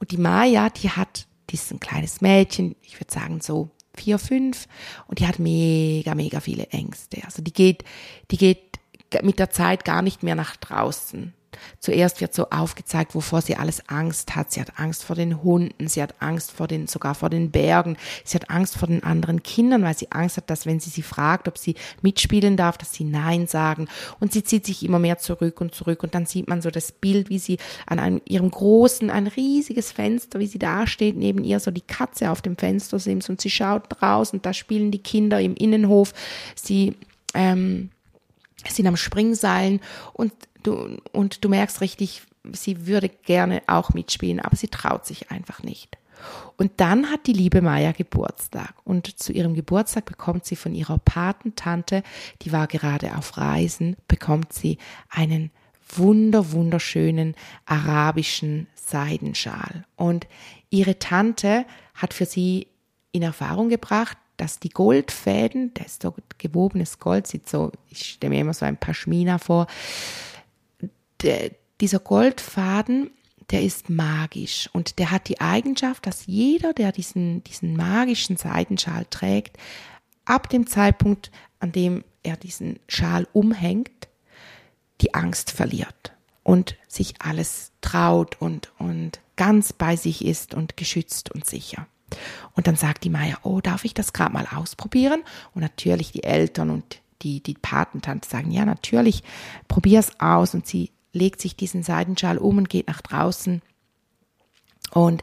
Und 0.00 0.10
die 0.10 0.18
Maya, 0.18 0.70
die 0.70 0.90
hat 0.90 1.26
die 1.50 1.54
ist 1.54 1.70
ein 1.70 1.80
kleines 1.80 2.20
Mädchen, 2.20 2.76
ich 2.82 3.00
würde 3.00 3.12
sagen 3.12 3.40
so 3.40 3.70
vier, 3.96 4.18
fünf, 4.18 4.66
und 5.06 5.20
die 5.20 5.26
hat 5.26 5.38
mega, 5.38 6.14
mega 6.14 6.40
viele 6.40 6.66
Ängste. 6.68 7.22
Also 7.24 7.42
die 7.42 7.52
geht, 7.52 7.84
die 8.30 8.36
geht 8.36 8.78
mit 9.22 9.38
der 9.38 9.50
Zeit 9.50 9.84
gar 9.84 10.02
nicht 10.02 10.22
mehr 10.22 10.34
nach 10.34 10.56
draußen. 10.56 11.32
Zuerst 11.78 12.20
wird 12.20 12.34
so 12.34 12.50
aufgezeigt, 12.50 13.14
wovor 13.14 13.42
sie 13.42 13.56
alles 13.56 13.88
Angst 13.88 14.36
hat. 14.36 14.52
Sie 14.52 14.60
hat 14.60 14.78
Angst 14.78 15.04
vor 15.04 15.16
den 15.16 15.42
Hunden, 15.42 15.88
sie 15.88 16.02
hat 16.02 16.14
Angst 16.20 16.52
vor 16.52 16.66
den, 16.66 16.86
sogar 16.86 17.14
vor 17.14 17.30
den 17.30 17.50
Bergen, 17.50 17.96
sie 18.24 18.36
hat 18.36 18.50
Angst 18.50 18.76
vor 18.76 18.88
den 18.88 19.02
anderen 19.02 19.42
Kindern, 19.42 19.82
weil 19.82 19.96
sie 19.96 20.12
Angst 20.12 20.36
hat, 20.36 20.50
dass 20.50 20.66
wenn 20.66 20.80
sie 20.80 20.90
sie 20.90 21.02
fragt, 21.02 21.48
ob 21.48 21.58
sie 21.58 21.74
mitspielen 22.02 22.56
darf, 22.56 22.78
dass 22.78 22.92
sie 22.92 23.04
Nein 23.04 23.46
sagen. 23.46 23.88
Und 24.20 24.32
sie 24.32 24.44
zieht 24.44 24.66
sich 24.66 24.84
immer 24.84 24.98
mehr 24.98 25.18
zurück 25.18 25.60
und 25.60 25.74
zurück. 25.74 26.02
Und 26.02 26.14
dann 26.14 26.26
sieht 26.26 26.48
man 26.48 26.62
so 26.62 26.70
das 26.70 26.92
Bild, 26.92 27.28
wie 27.28 27.38
sie 27.38 27.58
an 27.86 27.98
einem, 27.98 28.20
ihrem 28.24 28.50
großen, 28.50 29.10
ein 29.10 29.26
riesiges 29.26 29.92
Fenster, 29.92 30.38
wie 30.38 30.46
sie 30.46 30.58
da 30.58 30.86
steht, 30.86 31.16
neben 31.16 31.44
ihr 31.44 31.60
so 31.60 31.70
die 31.70 31.80
Katze 31.80 32.30
auf 32.30 32.42
dem 32.42 32.56
Fenster 32.56 32.98
sims 32.98 33.28
und 33.28 33.40
sie 33.40 33.50
schaut 33.50 34.02
raus 34.02 34.32
und 34.32 34.46
da 34.46 34.52
spielen 34.52 34.90
die 34.90 35.02
Kinder 35.02 35.40
im 35.40 35.54
Innenhof. 35.54 36.12
Sie, 36.54 36.94
ähm, 37.34 37.90
sind 38.72 38.86
am 38.86 38.96
Springseilen 38.96 39.80
und 40.12 40.32
du, 40.64 40.98
und 41.12 41.44
du 41.44 41.48
merkst 41.48 41.80
richtig, 41.80 42.22
sie 42.52 42.86
würde 42.86 43.08
gerne 43.08 43.62
auch 43.66 43.90
mitspielen, 43.90 44.40
aber 44.40 44.56
sie 44.56 44.68
traut 44.68 45.06
sich 45.06 45.30
einfach 45.30 45.62
nicht. 45.62 45.96
Und 46.56 46.72
dann 46.76 47.10
hat 47.10 47.26
die 47.26 47.32
liebe 47.32 47.60
Maya 47.60 47.92
Geburtstag 47.92 48.74
und 48.84 49.18
zu 49.18 49.32
ihrem 49.32 49.54
Geburtstag 49.54 50.04
bekommt 50.06 50.46
sie 50.46 50.56
von 50.56 50.74
ihrer 50.74 50.98
Patentante, 50.98 52.02
die 52.42 52.52
war 52.52 52.66
gerade 52.66 53.16
auf 53.16 53.36
Reisen, 53.36 53.96
bekommt 54.08 54.52
sie 54.52 54.78
einen 55.10 55.50
wunder 55.88 56.52
wunderschönen 56.52 57.34
arabischen 57.66 58.68
Seidenschal 58.74 59.84
und 59.96 60.26
ihre 60.70 60.98
Tante 60.98 61.66
hat 61.94 62.14
für 62.14 62.26
sie 62.26 62.68
in 63.12 63.22
Erfahrung 63.22 63.68
gebracht, 63.68 64.16
dass 64.36 64.58
die 64.58 64.70
Goldfäden, 64.70 65.72
das 65.74 65.86
ist 65.86 66.02
so 66.02 66.14
gewobenes 66.38 66.98
Gold, 66.98 67.26
sieht 67.26 67.48
so, 67.48 67.70
ich 67.88 68.04
stelle 68.04 68.34
mir 68.34 68.40
immer 68.40 68.54
so 68.54 68.64
ein 68.64 68.76
Paschmina 68.76 69.38
vor, 69.38 69.66
der, 71.24 71.50
dieser 71.80 71.98
Goldfaden, 71.98 73.10
der 73.50 73.62
ist 73.62 73.90
magisch 73.90 74.70
und 74.72 74.98
der 74.98 75.10
hat 75.10 75.28
die 75.28 75.40
Eigenschaft, 75.40 76.06
dass 76.06 76.26
jeder, 76.26 76.72
der 76.72 76.92
diesen, 76.92 77.44
diesen 77.44 77.76
magischen 77.76 78.36
Seidenschal 78.36 79.06
trägt, 79.10 79.58
ab 80.24 80.48
dem 80.48 80.66
Zeitpunkt, 80.66 81.30
an 81.60 81.72
dem 81.72 82.04
er 82.22 82.36
diesen 82.36 82.78
Schal 82.88 83.26
umhängt, 83.32 84.08
die 85.00 85.14
Angst 85.14 85.50
verliert 85.50 86.12
und 86.42 86.76
sich 86.88 87.14
alles 87.20 87.72
traut 87.80 88.40
und, 88.40 88.72
und 88.78 89.20
ganz 89.36 89.72
bei 89.72 89.96
sich 89.96 90.24
ist 90.24 90.54
und 90.54 90.76
geschützt 90.76 91.30
und 91.32 91.44
sicher. 91.44 91.86
Und 92.54 92.66
dann 92.66 92.76
sagt 92.76 93.04
die 93.04 93.10
Maya, 93.10 93.38
oh, 93.42 93.60
darf 93.60 93.84
ich 93.84 93.92
das 93.92 94.12
gerade 94.12 94.32
mal 94.32 94.46
ausprobieren? 94.54 95.22
Und 95.54 95.62
natürlich 95.62 96.12
die 96.12 96.22
Eltern 96.22 96.70
und 96.70 97.00
die, 97.22 97.42
die 97.42 97.54
Patentante 97.54 98.28
sagen, 98.28 98.50
ja, 98.50 98.64
natürlich, 98.64 99.22
probier's 99.66 100.20
aus. 100.20 100.54
Und 100.54 100.66
sie 100.66 100.90
legt 101.14 101.40
sich 101.40 101.56
diesen 101.56 101.82
Seidenschal 101.82 102.36
um 102.36 102.58
und 102.58 102.68
geht 102.68 102.88
nach 102.88 103.00
draußen. 103.00 103.62
Und 104.90 105.22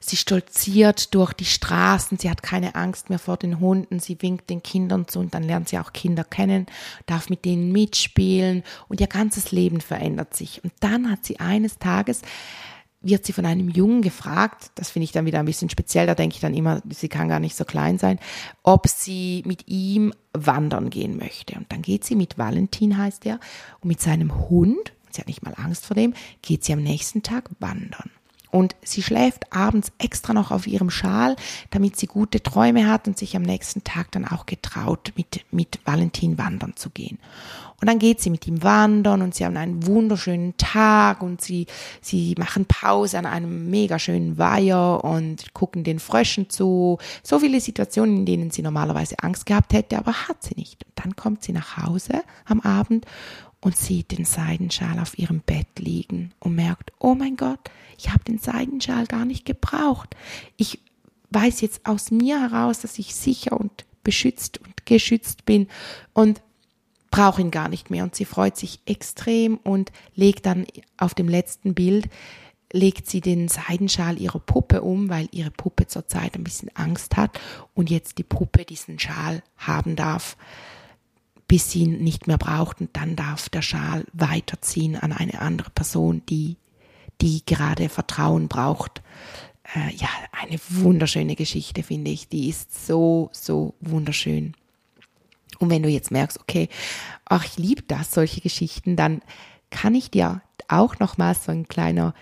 sie 0.00 0.16
stolziert 0.16 1.14
durch 1.14 1.32
die 1.32 1.44
Straßen, 1.44 2.18
sie 2.18 2.30
hat 2.30 2.42
keine 2.42 2.74
Angst 2.74 3.10
mehr 3.10 3.18
vor 3.18 3.36
den 3.36 3.60
Hunden, 3.60 4.00
sie 4.00 4.20
winkt 4.20 4.50
den 4.50 4.62
Kindern 4.62 5.08
zu 5.08 5.20
und 5.20 5.34
dann 5.34 5.42
lernt 5.42 5.68
sie 5.68 5.78
auch 5.78 5.92
Kinder 5.92 6.24
kennen, 6.24 6.66
darf 7.06 7.30
mit 7.30 7.44
denen 7.44 7.72
mitspielen 7.72 8.62
und 8.88 9.00
ihr 9.00 9.06
ganzes 9.06 9.52
Leben 9.52 9.80
verändert 9.80 10.34
sich. 10.34 10.62
Und 10.62 10.72
dann 10.80 11.10
hat 11.10 11.24
sie 11.24 11.40
eines 11.40 11.78
Tages 11.78 12.22
wird 13.04 13.26
sie 13.26 13.32
von 13.32 13.46
einem 13.46 13.68
Jungen 13.68 14.02
gefragt, 14.02 14.70
das 14.74 14.90
finde 14.90 15.04
ich 15.04 15.12
dann 15.12 15.26
wieder 15.26 15.38
ein 15.38 15.44
bisschen 15.44 15.68
speziell, 15.68 16.06
da 16.06 16.14
denke 16.14 16.36
ich 16.36 16.40
dann 16.40 16.54
immer, 16.54 16.80
sie 16.88 17.08
kann 17.08 17.28
gar 17.28 17.38
nicht 17.38 17.54
so 17.54 17.64
klein 17.64 17.98
sein, 17.98 18.18
ob 18.62 18.88
sie 18.88 19.42
mit 19.46 19.68
ihm 19.68 20.14
wandern 20.32 20.88
gehen 20.88 21.18
möchte. 21.18 21.56
Und 21.56 21.70
dann 21.70 21.82
geht 21.82 22.04
sie 22.04 22.16
mit 22.16 22.38
Valentin, 22.38 22.96
heißt 22.96 23.26
er, 23.26 23.38
und 23.80 23.88
mit 23.88 24.00
seinem 24.00 24.48
Hund, 24.48 24.93
sie 25.14 25.20
hat 25.20 25.28
nicht 25.28 25.42
mal 25.42 25.54
Angst 25.56 25.86
vor 25.86 25.94
dem, 25.94 26.14
geht 26.42 26.64
sie 26.64 26.72
am 26.72 26.82
nächsten 26.82 27.22
Tag 27.22 27.50
wandern. 27.60 28.10
Und 28.54 28.76
sie 28.84 29.02
schläft 29.02 29.52
abends 29.52 29.90
extra 29.98 30.32
noch 30.32 30.52
auf 30.52 30.68
ihrem 30.68 30.88
Schal, 30.88 31.34
damit 31.70 31.96
sie 31.96 32.06
gute 32.06 32.40
Träume 32.40 32.86
hat 32.86 33.08
und 33.08 33.18
sich 33.18 33.34
am 33.34 33.42
nächsten 33.42 33.82
Tag 33.82 34.12
dann 34.12 34.24
auch 34.24 34.46
getraut, 34.46 35.12
mit, 35.16 35.44
mit 35.50 35.80
Valentin 35.84 36.38
wandern 36.38 36.76
zu 36.76 36.90
gehen. 36.90 37.18
Und 37.80 37.88
dann 37.88 37.98
geht 37.98 38.20
sie 38.20 38.30
mit 38.30 38.46
ihm 38.46 38.62
wandern 38.62 39.22
und 39.22 39.34
sie 39.34 39.44
haben 39.44 39.56
einen 39.56 39.84
wunderschönen 39.84 40.56
Tag 40.56 41.20
und 41.20 41.42
sie, 41.42 41.66
sie 42.00 42.36
machen 42.38 42.64
Pause 42.66 43.18
an 43.18 43.26
einem 43.26 43.70
mega 43.70 43.98
schönen 43.98 44.38
Weiher 44.38 45.02
und 45.02 45.52
gucken 45.52 45.82
den 45.82 45.98
Fröschen 45.98 46.48
zu. 46.48 46.98
So 47.24 47.40
viele 47.40 47.60
Situationen, 47.60 48.18
in 48.18 48.24
denen 48.24 48.50
sie 48.52 48.62
normalerweise 48.62 49.16
Angst 49.18 49.46
gehabt 49.46 49.72
hätte, 49.72 49.98
aber 49.98 50.12
hat 50.28 50.44
sie 50.44 50.54
nicht. 50.54 50.84
Und 50.84 51.04
dann 51.04 51.16
kommt 51.16 51.42
sie 51.42 51.52
nach 51.52 51.76
Hause 51.76 52.22
am 52.46 52.60
Abend 52.60 53.04
und 53.64 53.78
sieht 53.78 54.12
den 54.12 54.26
Seidenschal 54.26 54.98
auf 54.98 55.18
ihrem 55.18 55.40
Bett 55.40 55.78
liegen 55.78 56.32
und 56.38 56.54
merkt, 56.54 56.92
oh 56.98 57.14
mein 57.14 57.34
Gott, 57.34 57.70
ich 57.96 58.10
habe 58.10 58.22
den 58.22 58.38
Seidenschal 58.38 59.06
gar 59.06 59.24
nicht 59.24 59.46
gebraucht. 59.46 60.14
Ich 60.58 60.80
weiß 61.30 61.62
jetzt 61.62 61.86
aus 61.86 62.10
mir 62.10 62.38
heraus, 62.42 62.80
dass 62.80 62.98
ich 62.98 63.14
sicher 63.14 63.58
und 63.58 63.86
beschützt 64.02 64.58
und 64.58 64.84
geschützt 64.84 65.46
bin 65.46 65.68
und 66.12 66.42
brauche 67.10 67.40
ihn 67.40 67.50
gar 67.50 67.70
nicht 67.70 67.90
mehr. 67.90 68.04
Und 68.04 68.14
sie 68.14 68.26
freut 68.26 68.58
sich 68.58 68.80
extrem 68.84 69.56
und 69.56 69.92
legt 70.14 70.44
dann 70.44 70.66
auf 70.98 71.14
dem 71.14 71.30
letzten 71.30 71.72
Bild, 71.72 72.10
legt 72.70 73.08
sie 73.08 73.22
den 73.22 73.48
Seidenschal 73.48 74.20
ihrer 74.20 74.40
Puppe 74.40 74.82
um, 74.82 75.08
weil 75.08 75.26
ihre 75.30 75.50
Puppe 75.50 75.86
zurzeit 75.86 76.34
ein 76.34 76.44
bisschen 76.44 76.70
Angst 76.74 77.16
hat 77.16 77.40
und 77.72 77.88
jetzt 77.88 78.18
die 78.18 78.24
Puppe 78.24 78.66
diesen 78.66 78.98
Schal 78.98 79.42
haben 79.56 79.96
darf 79.96 80.36
bis 81.48 81.70
sie 81.70 81.82
ihn 81.82 82.02
nicht 82.02 82.26
mehr 82.26 82.38
braucht 82.38 82.80
und 82.80 82.96
dann 82.96 83.16
darf 83.16 83.48
der 83.48 83.62
Schal 83.62 84.04
weiterziehen 84.12 84.96
an 84.96 85.12
eine 85.12 85.40
andere 85.40 85.70
Person, 85.70 86.22
die, 86.28 86.56
die 87.20 87.44
gerade 87.44 87.88
Vertrauen 87.88 88.48
braucht. 88.48 89.02
Äh, 89.74 89.94
ja, 89.94 90.08
eine 90.32 90.58
wunderschöne 90.68 91.36
Geschichte, 91.36 91.82
finde 91.82 92.10
ich. 92.10 92.28
Die 92.28 92.48
ist 92.48 92.86
so, 92.86 93.30
so 93.32 93.74
wunderschön. 93.80 94.54
Und 95.58 95.70
wenn 95.70 95.82
du 95.82 95.88
jetzt 95.88 96.10
merkst, 96.10 96.40
okay, 96.40 96.68
ach, 97.24 97.44
ich 97.44 97.56
liebe 97.56 97.82
das, 97.82 98.12
solche 98.12 98.40
Geschichten, 98.40 98.96
dann 98.96 99.22
kann 99.70 99.94
ich 99.94 100.10
dir 100.10 100.42
auch 100.68 100.98
nochmal 100.98 101.34
so 101.34 101.52
ein 101.52 101.68
kleiner 101.68 102.14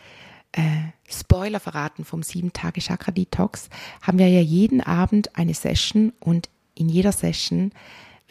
äh, 0.53 0.63
Spoiler 1.09 1.61
verraten 1.61 2.05
vom 2.05 2.21
7-Tage-Chakra-Detox, 2.21 3.69
haben 4.01 4.19
wir 4.19 4.29
ja 4.29 4.41
jeden 4.41 4.81
Abend 4.81 5.37
eine 5.37 5.55
Session 5.55 6.13
und 6.21 6.49
in 6.75 6.89
jeder 6.89 7.13
Session 7.13 7.73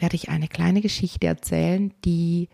werde 0.02 0.16
ich 0.16 0.28
eine 0.28 0.48
kleine 0.48 0.80
Geschichte 0.80 1.26
erzählen, 1.26 1.94
die 2.04 2.48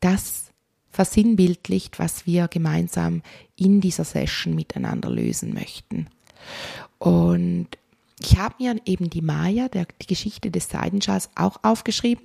das 0.00 0.52
versinnbildlicht, 0.90 1.98
was 1.98 2.26
wir 2.26 2.48
gemeinsam 2.48 3.22
in 3.56 3.80
dieser 3.80 4.04
Session 4.04 4.54
miteinander 4.54 5.10
lösen 5.10 5.52
möchten. 5.52 6.06
Und 6.98 7.68
ich 8.20 8.38
habe 8.38 8.54
mir 8.58 8.76
eben 8.86 9.10
die 9.10 9.20
Maya, 9.20 9.68
der, 9.68 9.86
die 10.00 10.06
Geschichte 10.06 10.50
des 10.50 10.68
Seidenschals, 10.68 11.28
auch 11.34 11.58
aufgeschrieben, 11.62 12.24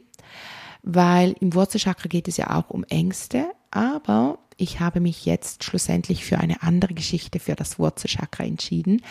weil 0.83 1.35
im 1.41 1.53
Wurzelchakra 1.53 2.07
geht 2.07 2.29
es 2.29 2.37
ja 2.37 2.55
auch 2.55 2.69
um 2.69 2.85
Ängste, 2.85 3.51
aber 3.71 4.39
ich 4.55 4.79
habe 4.79 4.99
mich 4.99 5.25
jetzt 5.25 5.63
schlussendlich 5.63 6.23
für 6.23 6.37
eine 6.37 6.61
andere 6.61 6.93
Geschichte 6.93 7.39
für 7.39 7.55
das 7.55 7.79
Wurzelchakra 7.79 8.45
entschieden. 8.45 9.01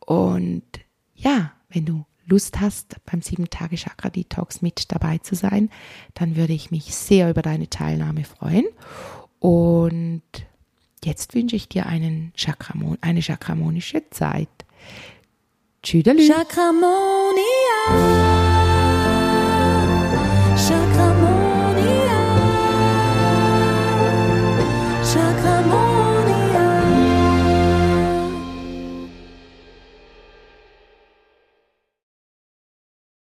Und 0.00 0.64
ja, 1.14 1.52
wenn 1.68 1.84
du 1.84 2.04
Lust 2.26 2.60
hast, 2.60 2.96
beim 3.06 3.20
7-Tage-Chakra-Detox 3.20 4.62
mit 4.62 4.92
dabei 4.92 5.18
zu 5.18 5.34
sein, 5.34 5.70
dann 6.14 6.36
würde 6.36 6.52
ich 6.52 6.70
mich 6.70 6.94
sehr 6.94 7.30
über 7.30 7.42
deine 7.42 7.70
Teilnahme 7.70 8.24
freuen. 8.24 8.66
Und 9.38 10.22
jetzt 11.04 11.34
wünsche 11.34 11.56
ich 11.56 11.68
dir 11.68 11.86
einen 11.86 12.32
Chakramon, 12.36 12.98
eine 13.00 13.22
chakramonische 13.22 14.02
Zeit. 14.10 14.48
Tschüdelü. 15.82 16.26
Chakramonia. 16.26 17.36